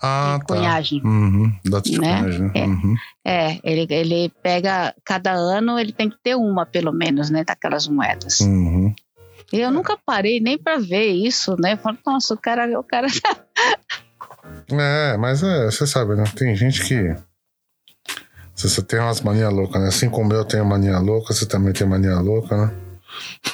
[0.03, 0.55] Ah, de tá.
[0.55, 1.01] cunhagem.
[1.05, 1.53] Uhum.
[1.65, 2.19] Data de Né?
[2.19, 2.51] cunhagem.
[2.53, 2.65] É.
[2.67, 2.95] Uhum.
[3.25, 7.87] É, ele, ele pega, cada ano ele tem que ter uma, pelo menos, né, daquelas
[7.87, 8.41] moedas.
[8.41, 8.93] Uhum.
[9.53, 11.77] Eu nunca parei nem pra ver isso, né?
[11.77, 13.09] Falo, nossa, o cara, o cara
[14.73, 16.25] É, mas é, você sabe, né?
[16.37, 17.17] Tem gente que.
[18.55, 19.89] Você tem umas manias loucas, né?
[19.89, 22.75] Assim como eu tenho mania louca, você também tem mania louca, né?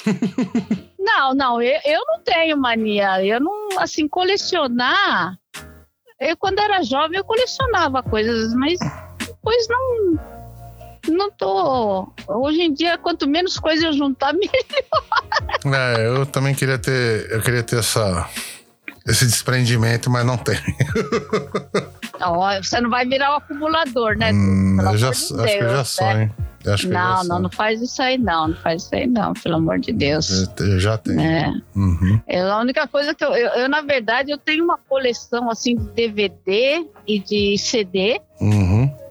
[0.98, 3.24] Não, não, eu, eu não tenho mania.
[3.24, 5.38] Eu não, assim, colecionar.
[6.20, 8.78] Eu, quando era jovem, eu colecionava coisas, mas
[9.18, 10.18] depois não.
[11.08, 12.08] Não tô.
[12.28, 14.52] Hoje em dia, quanto menos coisa eu juntar, melhor.
[15.74, 17.30] É, eu também queria ter.
[17.30, 18.28] Eu queria ter essa.
[19.06, 20.58] Esse desprendimento, mas não tem.
[22.20, 24.32] Ó, Você não vai virar um acumulador, né?
[24.32, 26.22] Hum, eu já, de acho que eu já sou, né?
[26.24, 26.32] hein?
[26.64, 27.28] Já Não, sou.
[27.28, 28.48] não, não faz isso aí, não.
[28.48, 30.48] Não faz isso aí, não, pelo amor de Deus.
[30.58, 31.20] Eu, eu já tenho.
[31.20, 31.52] É.
[31.76, 32.20] Uhum.
[32.26, 35.76] É a única coisa que eu, eu, eu, na verdade, eu tenho uma coleção assim
[35.76, 38.65] de DVD e de CD, Uhum.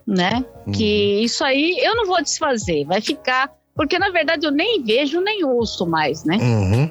[0.05, 0.45] Né?
[0.65, 0.73] Uhum.
[0.73, 3.51] Que isso aí eu não vou desfazer, vai ficar.
[3.75, 6.37] Porque na verdade eu nem vejo nem ouço mais, né?
[6.37, 6.89] Uhum.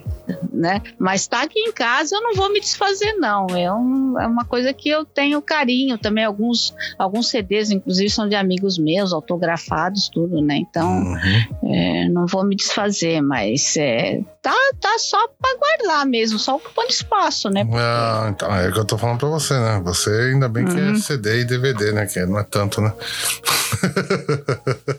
[0.53, 0.81] Né?
[0.99, 3.55] Mas tá aqui em casa eu não vou me desfazer, não.
[3.55, 6.25] É, um- é uma coisa que eu tenho carinho também.
[6.25, 10.57] Alguns, alguns CDs, inclusive, são de amigos meus, autografados, tudo, né?
[10.57, 11.73] Então, Uhum.
[11.75, 16.89] é, não vou me desfazer, mas é, tá, tá só para guardar mesmo, só ocupando
[16.89, 17.67] espaço, né?
[17.75, 19.81] Ah, então, é o que eu tô falando pra você, né?
[19.85, 20.97] Você ainda bem que é Uhum.
[20.97, 22.07] CD e DVD, né?
[22.07, 22.93] Que não é tanto, né?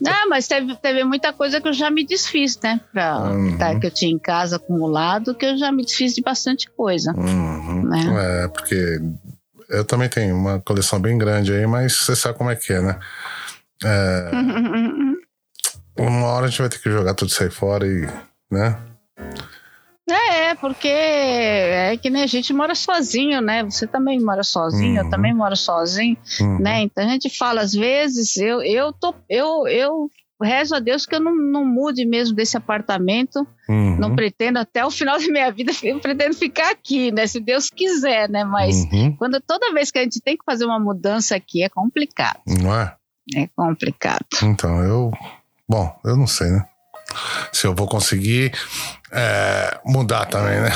[0.02, 2.80] Não, mas teve, teve muita coisa que eu já me desfiz, né?
[2.92, 3.58] Pra, Uhum.
[3.58, 4.60] tá, que eu tinha em casa
[5.16, 7.14] acumulado, que eu já me desfiz de bastante coisa.
[7.16, 7.84] Uhum.
[7.84, 8.44] Né?
[8.44, 9.00] É, porque
[9.70, 12.82] eu também tenho uma coleção bem grande aí, mas você sabe como é que é,
[12.82, 13.00] né?
[13.84, 14.32] É,
[15.98, 18.08] uma hora a gente vai ter que jogar tudo isso aí fora e,
[18.52, 18.78] né?
[20.08, 23.64] É, porque é que nem a gente mora sozinho, né?
[23.64, 25.06] Você também mora sozinho, Uhum.
[25.06, 26.60] eu também moro sozinho, Uhum.
[26.60, 26.82] né?
[26.82, 30.12] Então a gente fala, às vezes, eu, eu tô, eu, eu
[30.44, 33.98] rezo a Deus que eu não, não mude mesmo desse apartamento, Uhum.
[33.98, 37.26] não pretendo até o final da minha vida, eu pretendo ficar aqui, né?
[37.28, 38.44] Se Deus quiser, né?
[38.44, 39.16] Mas Uhum.
[39.18, 42.74] quando toda vez que a gente tem que fazer uma mudança aqui, é complicado, Não
[42.74, 42.94] é?
[43.36, 44.26] é complicado.
[44.44, 45.12] Então, eu.
[45.68, 46.66] Bom, eu não sei, né?
[47.54, 48.52] Se eu vou conseguir
[49.12, 50.70] é, mudar também, né?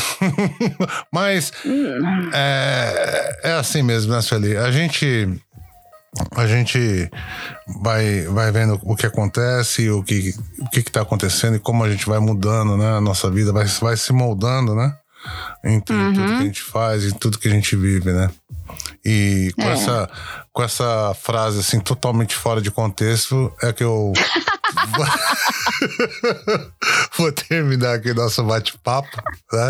[1.12, 4.55] Mas Hum, é, é assim mesmo, né, Sueli?
[4.57, 5.28] A gente.
[6.36, 7.10] A gente
[7.82, 11.89] vai, vai vendo o que acontece, o que o que está acontecendo e como a
[11.89, 12.97] gente vai mudando, né?
[12.97, 14.95] A nossa vida vai, vai se moldando, né?
[15.64, 15.82] Em Uhum.
[15.82, 18.30] tudo que a gente faz, em tudo que a gente vive, né?
[19.05, 19.74] E com, É.
[19.74, 20.10] essa,
[20.51, 24.14] com essa frase assim, totalmente fora de contexto, é que eu
[27.18, 29.10] vou terminar aqui nosso bate-papo,
[29.51, 29.70] né?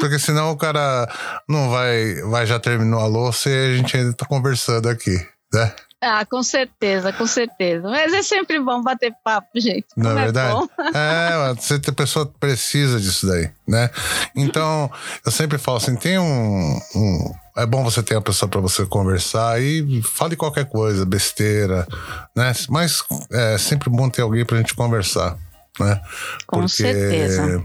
[0.00, 1.08] Porque senão o cara
[1.48, 5.16] não vai, vai já terminou a louça e a gente ainda tá conversando aqui,
[5.52, 5.72] né?
[6.04, 7.88] Ah, com certeza, com certeza.
[7.88, 9.86] Mas é sempre bom bater papo, gente.
[9.96, 10.68] Não Como é verdade?
[10.94, 13.88] É, você, a pessoa precisa disso daí, né?
[14.34, 14.90] Então,
[15.24, 16.80] eu sempre falo assim, tem um...
[16.96, 21.86] um- é bom você ter uma pessoa para você conversar e fale qualquer coisa, besteira,
[22.34, 22.50] né?
[22.68, 25.36] Mas é sempre bom ter alguém pra gente conversar,
[25.78, 26.00] né?
[26.46, 27.62] Com certeza.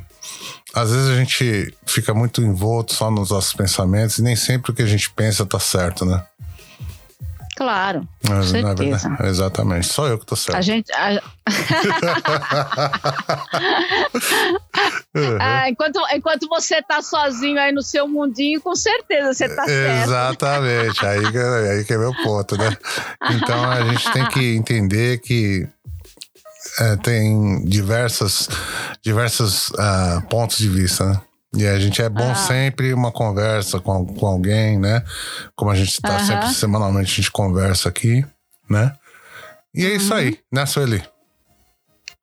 [0.75, 4.73] Às vezes a gente fica muito envolto só nos nossos pensamentos e nem sempre o
[4.75, 6.23] que a gente pensa tá certo, né?
[7.57, 9.09] Claro, com é- é certeza.
[9.09, 9.17] verdade?
[9.29, 9.87] Exatamente.
[9.87, 10.61] Só eu que tô A certo.
[10.61, 10.91] gente.
[10.93, 11.21] a-
[15.15, 15.37] Uhum.
[15.41, 20.03] Ah, enquanto, enquanto você tá sozinho aí no seu mundinho, com certeza você tá certo.
[20.03, 22.77] Exatamente, aí, que- aí que é meu ponto, né?
[23.31, 25.67] Então a gente tem que entender que
[26.79, 28.47] é, tem diversas,
[29.03, 31.21] diversos ah, pontos de vista, né?
[31.57, 32.35] E a gente é bom Ah.
[32.35, 35.03] sempre uma conversa com, com alguém, né?
[35.55, 36.25] Como a gente tá Aham.
[36.25, 38.25] sempre semanalmente, a gente conversa aqui,
[38.69, 38.93] né?
[39.73, 40.19] E é isso Uhum.
[40.19, 41.03] aí, né, Sueli?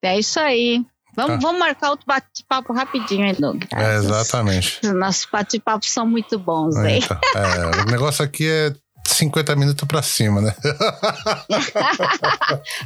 [0.03, 0.85] É isso aí.
[1.16, 1.41] Vamos, Tá.
[1.43, 3.62] vamos marcar outro bate-papo rapidinho, hein, Doug?
[3.72, 4.80] É, exatamente.
[4.82, 7.01] Os nossos bate-papos são muito bons, hein?
[7.03, 8.72] Então, é, o negócio aqui é
[9.07, 10.55] 50 minutos pra cima, né?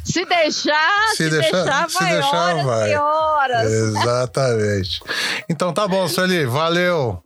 [0.04, 2.96] Se deixar, Se se, deixar- deixar, se vai deixar, horas vai.
[2.96, 3.72] horas.
[3.72, 5.00] Exatamente.
[5.48, 7.22] Então tá bom, Sueli, valeu.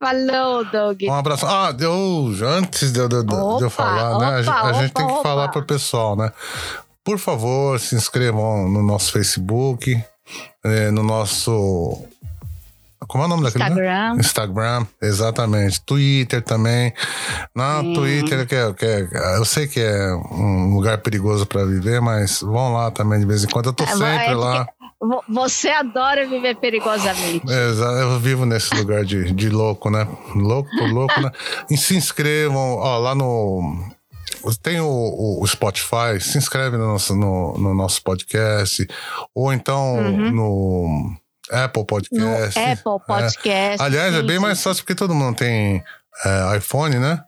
[0.00, 1.02] Falou, Doug.
[1.04, 1.44] Um abraço.
[1.46, 4.26] Ah, eu, antes de eu, de eu- de eu Opa, falar, né?
[4.36, 5.52] A gente, a opa, gente tem que opa, falar opa.
[5.54, 6.32] pro pessoal, né?
[7.04, 10.00] Por favor, se inscrevam no nosso Facebook,
[10.64, 12.04] eh, no nosso.
[13.08, 13.64] Como é o nome daquele?
[13.64, 13.70] né?
[13.70, 14.16] Instagram.
[14.20, 15.80] Instagram, exatamente.
[15.80, 16.92] Twitter também.
[17.54, 17.94] Na Sim.
[17.94, 22.40] Twitter, que é, que é- eu sei que é um lugar perigoso para viver, mas
[22.40, 23.66] vão lá também de vez em quando.
[23.66, 24.66] Eu tô É, sempre é lá.
[25.00, 27.44] Vo- Você adora viver perigosamente.
[27.48, 30.06] Exa- eu vivo nesse lugar de, de louco, né?
[30.34, 31.30] Louco por louco, né?
[31.70, 33.88] E se inscrevam, ó, lá no.
[34.62, 38.86] Tem o, o- o Spotify, se inscreve no nosso, no, no nosso podcast,
[39.34, 40.30] ou então Uhum.
[40.32, 41.12] no
[41.50, 42.58] Apple No Podcast.
[42.58, 43.82] Apple Podcast.
[43.82, 45.82] Aliás, é sim, bem sim, mais fácil porque todo mundo tem
[46.24, 47.22] é, iPhone, né?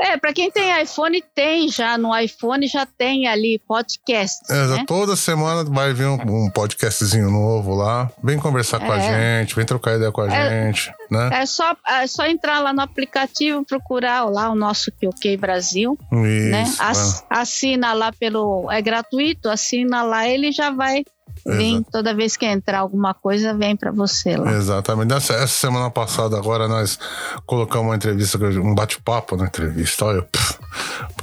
[0.00, 1.96] É, para quem tem iPhone, tem já.
[1.96, 4.38] No iPhone já tem ali podcast.
[4.50, 4.84] Exa- né?
[4.84, 8.10] Toda semana vai vir um, um podcastzinho novo lá.
[8.24, 9.40] Vem conversar com a É.
[9.42, 10.66] gente, vem trocar ideia com a É.
[10.66, 11.30] gente, né?
[11.32, 16.50] É só, é só entrar lá no aplicativo, procurar lá o nosso QQ Brasil, Isso.
[16.50, 16.64] né?
[16.78, 16.90] vai.
[16.90, 18.72] Ass- assina lá pelo.
[18.72, 21.04] É gratuito, assina lá, ele já vai
[21.44, 21.74] vir.
[21.74, 21.90] Exato.
[21.90, 24.52] Toda vez que entrar alguma coisa, vem para você lá.
[24.52, 25.12] Exatamente.
[25.12, 26.98] Essa, essa semana passada, agora, nós
[27.46, 30.04] colocamos uma entrevista, um bate-papo na entrevista.
[30.04, 30.58] Olha, pff,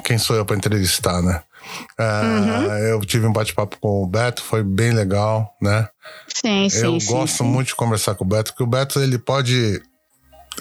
[0.04, 1.42] quem sou eu para entrevistar, né?
[2.00, 2.74] É, Uhum.
[2.78, 5.88] Eu tive um bate-papo com o Beto, foi bem legal, né?
[6.28, 6.86] Sim, sim.
[6.86, 7.44] eu sim, gosto sim.
[7.44, 9.82] muito de conversar com o Beto, porque o Beto, ele pode...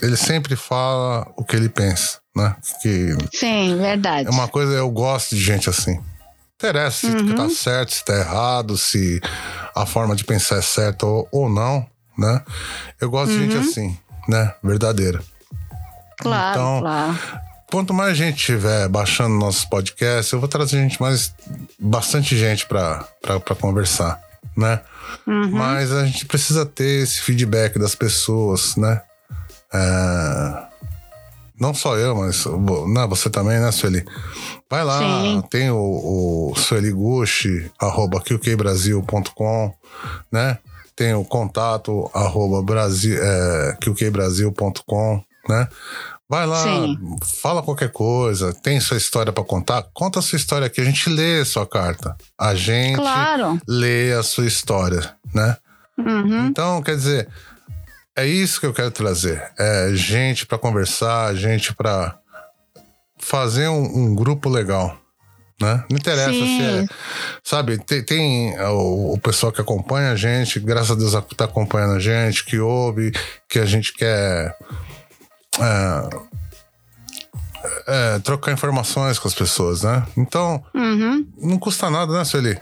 [0.02, 2.54] Ele sempre fala o que ele pensa, né?
[2.82, 4.28] Que Sim, verdade.
[4.28, 5.98] é uma coisa, eu gosto de gente assim.
[6.58, 7.36] Interessa se Uhum.
[7.36, 9.20] tá certo, se tá errado, se
[9.76, 11.86] a forma de pensar é certa ou, ou não,
[12.18, 12.42] né?
[13.00, 13.44] Eu gosto de Uhum.
[13.50, 13.96] gente assim,
[14.26, 14.52] né?
[14.62, 15.22] Verdadeira.
[16.18, 17.18] Claro, então, claro.
[17.70, 21.32] Quanto mais gente tiver baixando nossos podcasts, eu vou trazer gente mais.
[21.78, 23.04] bastante gente pra
[23.60, 24.20] conversar,
[24.56, 24.80] né?
[25.28, 25.50] Uhum.
[25.52, 29.00] Mas a gente precisa ter esse feedback das pessoas, né?
[29.72, 30.67] É,
[31.60, 34.04] Não só eu, mas né, você também, né, Sueli?
[34.70, 35.42] Vai lá, Sim.
[35.50, 35.76] tem o,
[36.50, 39.74] o Sueli Gucci, arroba qkbrasil.com,
[40.30, 40.58] né?
[40.94, 45.68] Tem o contato, arroba brasi, é, qkbrasil.com, né?
[46.30, 46.98] Vai lá, Sim.
[47.40, 51.08] fala qualquer coisa, tem sua história para contar, conta a sua história aqui, a gente
[51.08, 52.14] lê a sua carta.
[52.38, 53.58] A gente Claro.
[53.66, 55.56] lê a sua história, né?
[55.96, 56.46] Uhum.
[56.46, 57.28] Então, quer dizer,
[58.18, 59.42] é isso que eu quero trazer.
[59.58, 62.18] É gente para conversar, gente para
[63.18, 64.96] fazer um, um grupo legal.
[65.60, 65.84] Né?
[65.90, 66.58] Não interessa Sim.
[66.58, 66.86] se é.
[67.42, 71.46] Sabe, tem, tem, é, o, o pessoal que acompanha a gente, graças a Deus está
[71.46, 73.12] acompanhando a gente, que ouve,
[73.48, 74.56] que a gente quer.
[75.60, 76.08] é,
[77.86, 80.06] é, trocar informações com as pessoas, né?
[80.16, 81.26] Então, Uhum.
[81.38, 82.56] não custa nada, né, Sueli?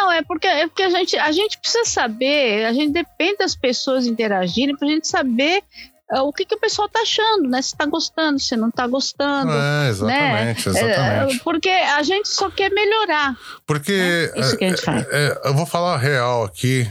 [0.00, 3.54] Não, é porque, é porque a, gente, a gente precisa saber, a gente depende das
[3.56, 5.62] pessoas interagirem pra gente saber
[6.10, 7.60] ah, o que, que o pessoal tá achando, né?
[7.60, 9.52] Se tá gostando, se não tá gostando.
[9.52, 10.80] É, exatamente, né?
[10.80, 11.36] exatamente.
[11.36, 13.36] É, porque a gente só quer melhorar.
[13.66, 15.06] Porque É, isso que a gente é, faz.
[15.10, 16.90] é, eu vou falar a real aqui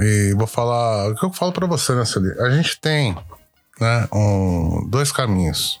[0.00, 2.38] e vou falar o que eu falo pra você, né, Sueli?
[2.40, 3.16] A gente tem
[3.80, 5.80] né, um, dois caminhos.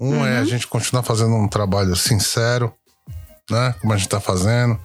[0.00, 0.46] Um é a Uhum.
[0.46, 2.74] gente continuar fazendo um trabalho sincero,
[3.50, 4.78] né, como a gente tá fazendo,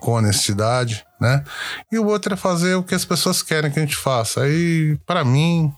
[0.00, 1.44] com honestidade, né?
[1.90, 4.42] E o outro é fazer o que as pessoas querem que a gente faça.
[4.42, 5.72] Aí, pra mim,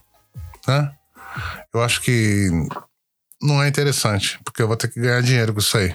[0.67, 0.93] né,
[1.73, 2.49] eu acho que
[3.41, 5.95] não é interessante, porque eu vou ter que ganhar dinheiro com isso aí,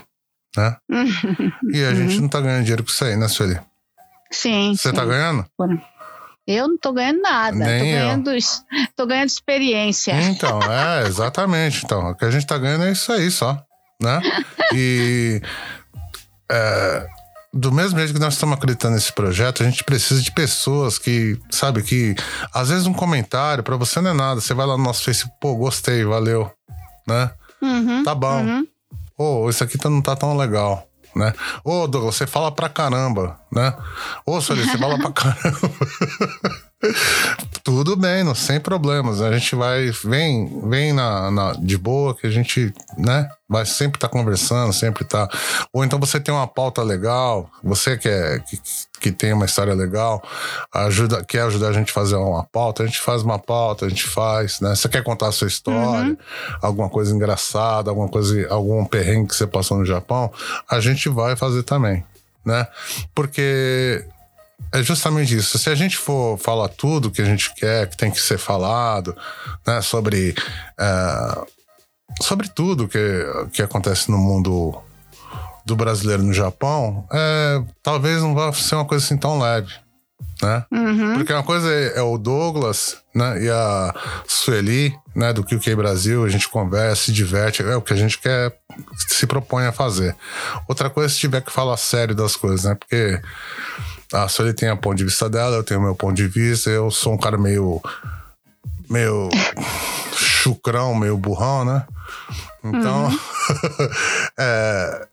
[0.56, 0.78] né?
[1.74, 3.60] E a gente não tá ganhando dinheiro com isso aí, né, Sueli?
[4.32, 4.76] Sim.
[4.76, 4.96] Você sim.
[4.96, 5.46] tá ganhando?
[6.46, 7.58] Eu não tô ganhando nada.
[7.58, 8.32] Nem tô, ganhando,
[8.96, 10.14] tô ganhando experiência.
[10.22, 11.84] Então, é, exatamente.
[11.84, 13.62] Então, o que a gente tá ganhando é isso aí só,
[14.02, 14.22] né?
[14.74, 15.42] E
[16.52, 17.08] é,
[17.54, 21.40] do mesmo jeito que nós estamos acreditando nesse projeto, a gente precisa de pessoas que,
[21.50, 22.16] sabe, que
[22.54, 24.42] às vezes um comentário pra você não é nada.
[24.42, 26.52] Você vai lá no nosso Facebook, pô, gostei, valeu,
[27.08, 27.32] né?
[27.62, 28.44] Uhum, Tá bom.
[28.44, 28.68] uhum.
[29.18, 31.34] Ô, isso aqui tá- não tá tão legal, né?
[31.64, 33.74] Ô, Douglas, você fala pra caramba, né?
[34.26, 35.72] Ô, Sueli, você fala pra caramba.
[37.64, 39.20] Tudo bem, não, sem problemas.
[39.22, 43.28] A gente vai, vem, vem na, na- de boa que a gente, né?
[43.50, 45.28] Vai sempre estar conversando, sempre tá.
[45.74, 48.60] Ou então você tem uma pauta legal, você que, é, que,
[49.00, 50.22] que tem uma história legal,
[50.74, 53.90] ajuda, quer ajudar a gente a fazer uma pauta, a gente faz uma pauta, a
[53.90, 54.76] gente faz, né?
[54.76, 56.18] Você quer contar a sua história,
[56.62, 60.32] alguma coisa engraçada, alguma coisa, algum perrengue que você passou no Japão,
[60.70, 62.04] a gente vai fazer também,
[62.46, 62.68] né?
[63.16, 64.06] Porque
[64.72, 65.58] é justamente isso.
[65.58, 69.16] Se a gente for falar tudo que a gente quer, que tem que ser falado,
[69.66, 70.36] né, sobre,
[70.78, 71.46] é,
[72.22, 73.00] sobre tudo que,
[73.54, 74.82] que acontece no mundo
[75.66, 79.74] do brasileiro no Japão, é, talvez não vá ser uma coisa assim tão leve,
[80.42, 80.66] né?
[80.72, 81.16] Uhum.
[81.16, 83.94] Porque uma coisa é, é o Douglas, né, e a
[84.28, 88.18] Sueli, né, do QQ Brasil, a gente conversa, se diverte, é o que a gente
[88.18, 88.58] quer,
[89.10, 90.16] se propõe a fazer.
[90.70, 93.20] Outra coisa é se tiver que falar sério das coisas, né, porque
[94.14, 96.70] a Sueli tem o ponto de vista dela, eu tenho o meu ponto de vista,
[96.70, 97.82] eu sou um cara meio,
[98.90, 99.30] meio
[100.16, 101.86] chucrão, meio burrão, né,
[102.64, 103.10] então,
[104.38, 105.08] é,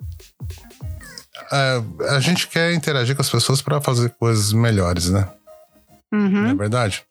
[1.53, 5.29] é, a gente quer interagir com as pessoas para fazer coisas melhores, né?
[6.13, 6.29] Uhum.
[6.29, 7.05] Não é verdade?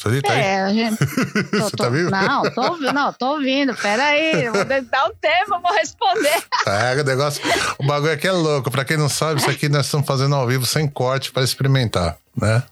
[0.00, 0.40] Sueli, tá aí?
[0.40, 0.96] É, a gente.
[1.50, 2.10] Tô, Você tô- tá vivo?
[2.10, 3.74] Não, tô, não, tô ouvindo.
[3.74, 6.42] Peraí, eu vou dar um tempo, eu vou responder.
[6.64, 7.42] Pega o negócio.
[7.78, 8.70] O bagulho aqui é louco.
[8.70, 12.16] Pra quem não sabe, isso aqui nós estamos fazendo ao vivo sem corte para experimentar,
[12.34, 12.62] né?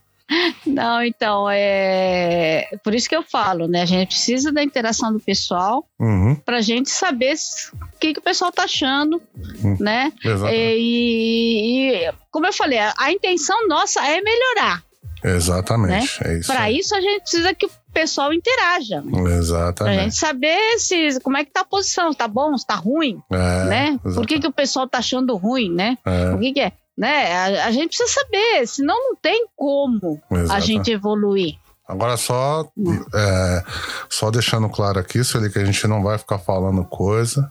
[0.66, 2.68] Não, então, é.
[2.85, 3.83] Por isso que eu falo, né?
[3.83, 7.35] A gente precisa da interação do pessoal Uhum, pra gente saber
[7.95, 9.20] o que, que o pessoal tá achando,
[9.64, 9.76] Hum.
[9.81, 10.12] né?
[10.51, 14.83] E, e, como eu falei, a, a intenção nossa é melhorar.
[15.23, 16.19] Exatamente.
[16.25, 16.47] É isso.
[16.53, 19.03] Para isso, a gente precisa que o pessoal interaja.
[19.03, 20.03] Pra Exatamente.
[20.05, 23.21] gente saber se, como é que tá a posição, se tá bom, se tá ruim,
[23.31, 23.91] É, né?
[23.93, 24.41] Por que, exatamente.
[24.41, 25.97] que o pessoal tá achando ruim, né?
[26.05, 26.73] É, O que, que é?
[26.97, 27.33] Né?
[27.61, 30.66] A, a gente precisa saber, senão não tem como a exatamente.
[30.66, 31.55] gente evoluir.
[31.87, 32.69] Agora só,
[33.14, 33.64] é,
[34.11, 37.51] só deixando claro aqui, Sueli, que a gente não vai ficar falando coisa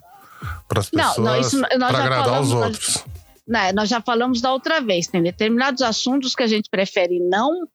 [0.67, 3.03] para as pessoas para agradar falamos, os outros.
[3.47, 3.71] Né?
[3.71, 7.67] Nós já falamos da outra vez, tem determinados assuntos que a gente prefere não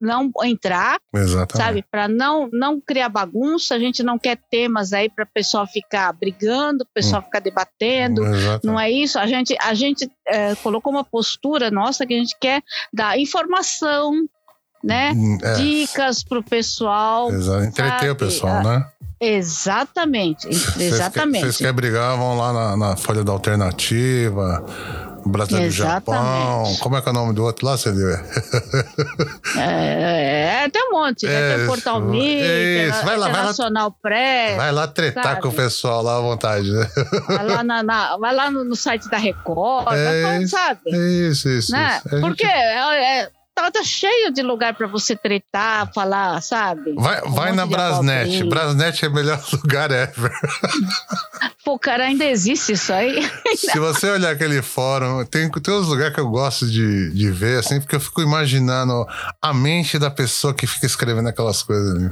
[0.00, 1.56] não entrar, Exatamente.
[1.58, 1.84] sabe?
[1.90, 6.10] Para não não criar bagunça, a gente não quer temas aí para o pessoal ficar
[6.14, 8.24] brigando, o pessoal ficar debatendo.
[8.26, 8.64] Exatamente.
[8.66, 9.18] Não é isso?
[9.18, 14.12] A gente, a gente é, colocou uma postura nossa que a gente quer dar informação,
[14.82, 15.12] né?
[15.42, 17.30] É, Dicas para o pessoal.
[17.30, 18.10] Exa- Entreter sabe?
[18.10, 18.86] o pessoal, né?
[19.20, 21.42] Exatamente, exatamente.
[21.44, 24.64] Vocês querem brigar, vão lá na, na Folha da Alternativa,
[25.26, 26.76] Brasileiro do Japão.
[26.80, 28.08] Como é que é o nome do outro lá, você viu?
[29.56, 31.56] É, é, tem um monte, né?
[31.56, 33.04] Tem o Portal Mídia, isso.
[33.04, 33.38] Vai lá, vai lá.
[33.40, 35.40] Internacional Press, Vai lá tretar sabe?
[35.42, 36.86] com o pessoal lá à vontade, né?
[37.26, 40.50] vai lá, na- na- vai lá no, no site da Record, É vai, isso.
[40.56, 40.80] sabe?
[41.30, 41.72] Isso, isso.
[41.72, 42.00] Né?
[42.04, 42.20] isso.
[42.20, 46.94] Porque gente- é, é, tá, tá cheio de lugar para você tretar, falar, sabe?
[46.94, 48.20] Vai, Um vai monte na Brasnet.
[48.22, 48.46] abobrinha.
[48.50, 50.32] Brasnet é o melhor lugar ever.
[51.64, 53.22] Pô, cara, ainda existe isso aí?
[53.56, 57.58] Se você olhar aquele fórum, tem, tem uns lugares que eu gosto de, de ver,
[57.60, 59.06] assim, porque eu fico imaginando
[59.40, 62.10] a mente da pessoa que fica escrevendo aquelas coisas ali.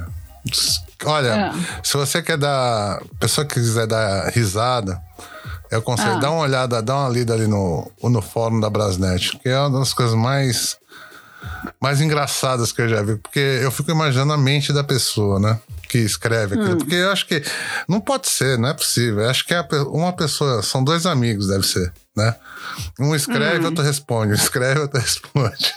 [1.05, 1.53] Olha, Ah.
[1.83, 3.01] se você quer dar.
[3.19, 4.99] Pessoa que quiser dar risada,
[5.71, 6.19] eu aconselho, Ah.
[6.19, 9.79] dá uma olhada, dá uma lida ali no, no fórum da Brasnet, que é uma
[9.79, 10.77] das coisas mais.
[11.81, 15.59] Mais engraçadas que eu já vi, porque eu fico imaginando a mente da pessoa, né?
[15.89, 16.61] Que escreve Hum.
[16.61, 16.77] aquilo.
[16.77, 17.43] Porque eu acho que
[17.87, 19.21] não pode ser, não é possível.
[19.21, 22.35] Eu acho que é uma pessoa, são dois amigos, deve ser, né?
[22.99, 23.65] Um escreve, Hum.
[23.67, 24.31] outro responde.
[24.31, 25.73] Um escreve, outro responde.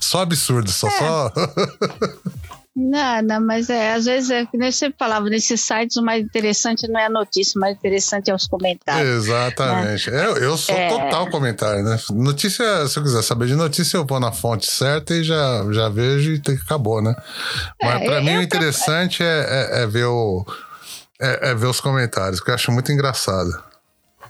[0.00, 1.32] Só absurdo, só, só.
[2.74, 6.24] Não, não, mas é, às vezes, é, nem eu sempre falava, nesses sites o mais
[6.24, 9.06] interessante não é a notícia, o mais interessante é os comentários.
[9.26, 10.08] Exatamente.
[10.08, 10.88] Eu, eu sou É.
[10.88, 11.98] total comentário, né?
[12.10, 15.90] Notícia, se eu quiser saber de notícia, eu vou na fonte certa e já, já
[15.90, 17.14] vejo e acabou, né?
[17.82, 19.26] Mas É, pra mim o interessante é,
[19.70, 20.42] é- é ver o.
[21.20, 23.50] É, é ver os comentários, que eu acho muito engraçado.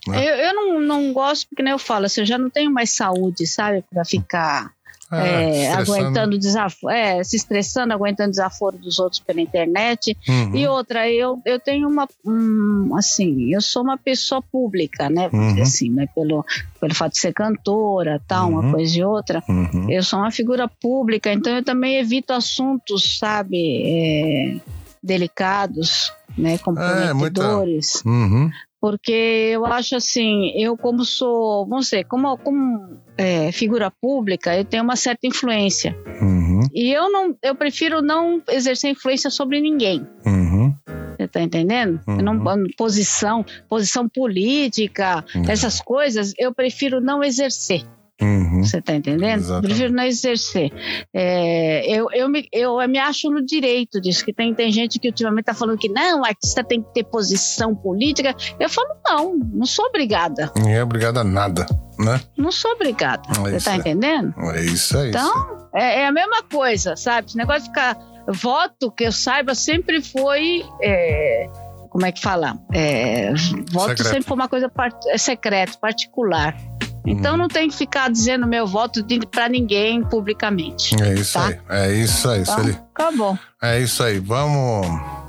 [0.08, 0.18] né?
[0.26, 2.90] Eu, eu não, não gosto, porque nem eu falo, assim, eu já não tenho mais
[2.90, 4.72] saúde, sabe, para ficar
[5.20, 5.92] é, estressando.
[5.92, 10.16] aguentando desaforo, é, se estressando, aguentando desaforo dos outros pela internet.
[10.28, 10.56] Uhum.
[10.56, 15.60] E outra, eu, eu tenho uma, hum, assim, eu sou uma pessoa pública, né, Uhum.
[15.62, 16.44] assim, né, pelo,
[16.80, 18.58] pelo fato de ser cantora, tal, Uhum.
[18.60, 19.42] uma coisa e outra.
[19.48, 19.90] Uhum.
[19.90, 24.60] Eu sou uma figura pública, então eu também evito assuntos, sabe, é,
[25.02, 28.50] delicados, né, É, muita- comprometedores Uhum.
[28.82, 29.12] Porque
[29.52, 34.82] eu acho assim, eu como sou, vamos dizer, como, como é, figura pública, eu tenho
[34.82, 35.96] uma certa influência.
[36.20, 36.62] Uhum.
[36.74, 40.04] E eu não, eu prefiro não exercer influência sobre ninguém.
[40.26, 40.74] Uhum.
[41.16, 42.00] Você tá entendendo?
[42.08, 42.42] Eu não,
[42.76, 45.44] posição, posição política, Uhum.
[45.48, 47.84] essas coisas, eu prefiro não exercer.
[48.22, 48.62] Uhum.
[48.62, 49.40] Você tá entendendo?
[49.40, 49.66] Exatamente.
[49.66, 50.72] Prefiro não exercer.
[51.12, 55.08] É, eu, eu, me, eu me acho no direito disso, que tem, tem gente que
[55.08, 58.34] ultimamente tá falando que não, o artista tem que ter posição política.
[58.58, 60.52] Eu falo, não, não sou obrigada.
[60.56, 61.66] Ninguém é obrigado a nada,
[61.98, 62.20] né?
[62.36, 63.22] Não sou obrigada.
[63.30, 63.78] É Você tá aí.
[63.80, 64.34] entendendo?
[64.54, 65.08] É isso aí.
[65.08, 67.28] Então, é, é a mesma coisa, sabe?
[67.28, 67.98] Esse negócio de ficar.
[68.28, 70.64] Voto, que eu saiba, sempre foi.
[70.80, 71.48] é,
[71.92, 72.56] como é que fala?
[72.72, 73.32] É,
[73.70, 74.04] voto Secreto.
[74.04, 76.56] sempre foi uma coisa part, é secreto, particular.
[77.04, 77.38] Então Uhum.
[77.38, 80.94] não tem que ficar dizendo meu voto pra ninguém publicamente.
[81.02, 81.46] É isso Tá.
[81.46, 81.58] aí.
[81.68, 82.78] É isso aí, Então, Sueli.
[82.94, 83.38] acabou.
[83.60, 84.18] É isso aí.
[84.20, 84.86] Vamos.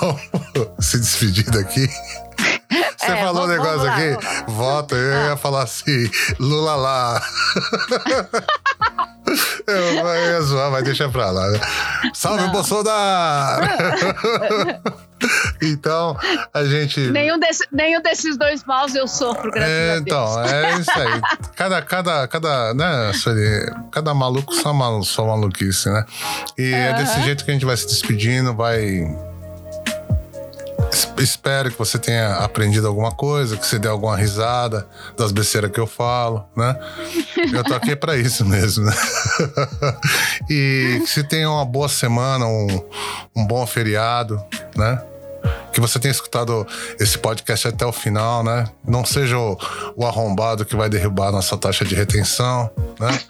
[0.00, 0.20] Vamos
[0.80, 1.88] se despedir daqui.
[2.98, 4.16] Você É, falou um negócio lá, aqui,
[4.48, 5.26] voto, eu Ah.
[5.30, 7.22] ia falar assim, Lula lá.
[9.66, 11.46] eu, eu ia zoar, mas deixa pra lá.
[11.50, 11.60] né?
[12.14, 12.52] Salve Não.
[12.52, 13.66] Bolsonaro!
[15.62, 16.16] então,
[16.52, 17.00] a gente.
[17.10, 20.02] Nenhum, desse- nenhum desses dois maus eu sofro, graças É, a Deus.
[20.06, 21.20] então, é isso aí.
[21.56, 23.12] Cada, cada, cada, né,
[23.90, 26.04] cada maluco só, malu, só maluquice, né?
[26.58, 29.06] E é desse jeito que a gente vai se despedindo, vai.
[30.92, 34.86] Es- Espero que você tenha aprendido alguma coisa, que você dê alguma risada
[35.16, 36.76] das besteiras que eu falo, né?
[37.52, 38.92] Eu tô aqui pra isso mesmo, né?
[40.48, 42.66] e que você tenha uma boa semana, um,
[43.36, 44.40] um bom feriado,
[44.76, 45.00] né?
[45.72, 46.66] Que você tenha escutado
[46.98, 48.66] esse podcast até o final, né?
[48.86, 49.56] Não seja o,
[49.96, 53.20] o arrombado que vai derrubar a nossa taxa de retenção, né?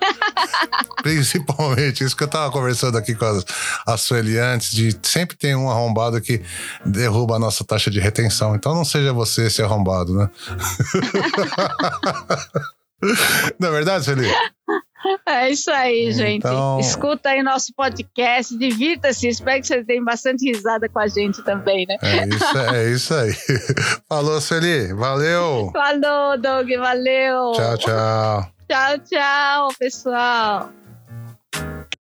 [1.02, 5.54] Principalmente, isso que eu tava conversando aqui com a, a Sueli antes, de sempre tem
[5.54, 6.42] um arrombado que
[6.84, 8.54] derruba a nossa taxa de retenção.
[8.54, 10.28] Então não seja você esse arrombado, né?
[13.60, 14.28] Não é verdade, Sueli?
[15.26, 16.38] É isso aí, gente.
[16.38, 19.28] Então- Escuta aí nosso podcast, divirta-se.
[19.28, 21.96] Espero que vocês tenham bastante risada com a gente também, né?
[22.02, 23.32] É isso, é isso aí.
[24.08, 24.92] Falou, Sueli.
[24.94, 25.70] Valeu.
[25.72, 26.68] Falou, Doug.
[26.78, 27.52] Valeu.
[27.52, 28.52] Tchau, tchau.
[28.68, 30.70] tchau, tchau pessoal.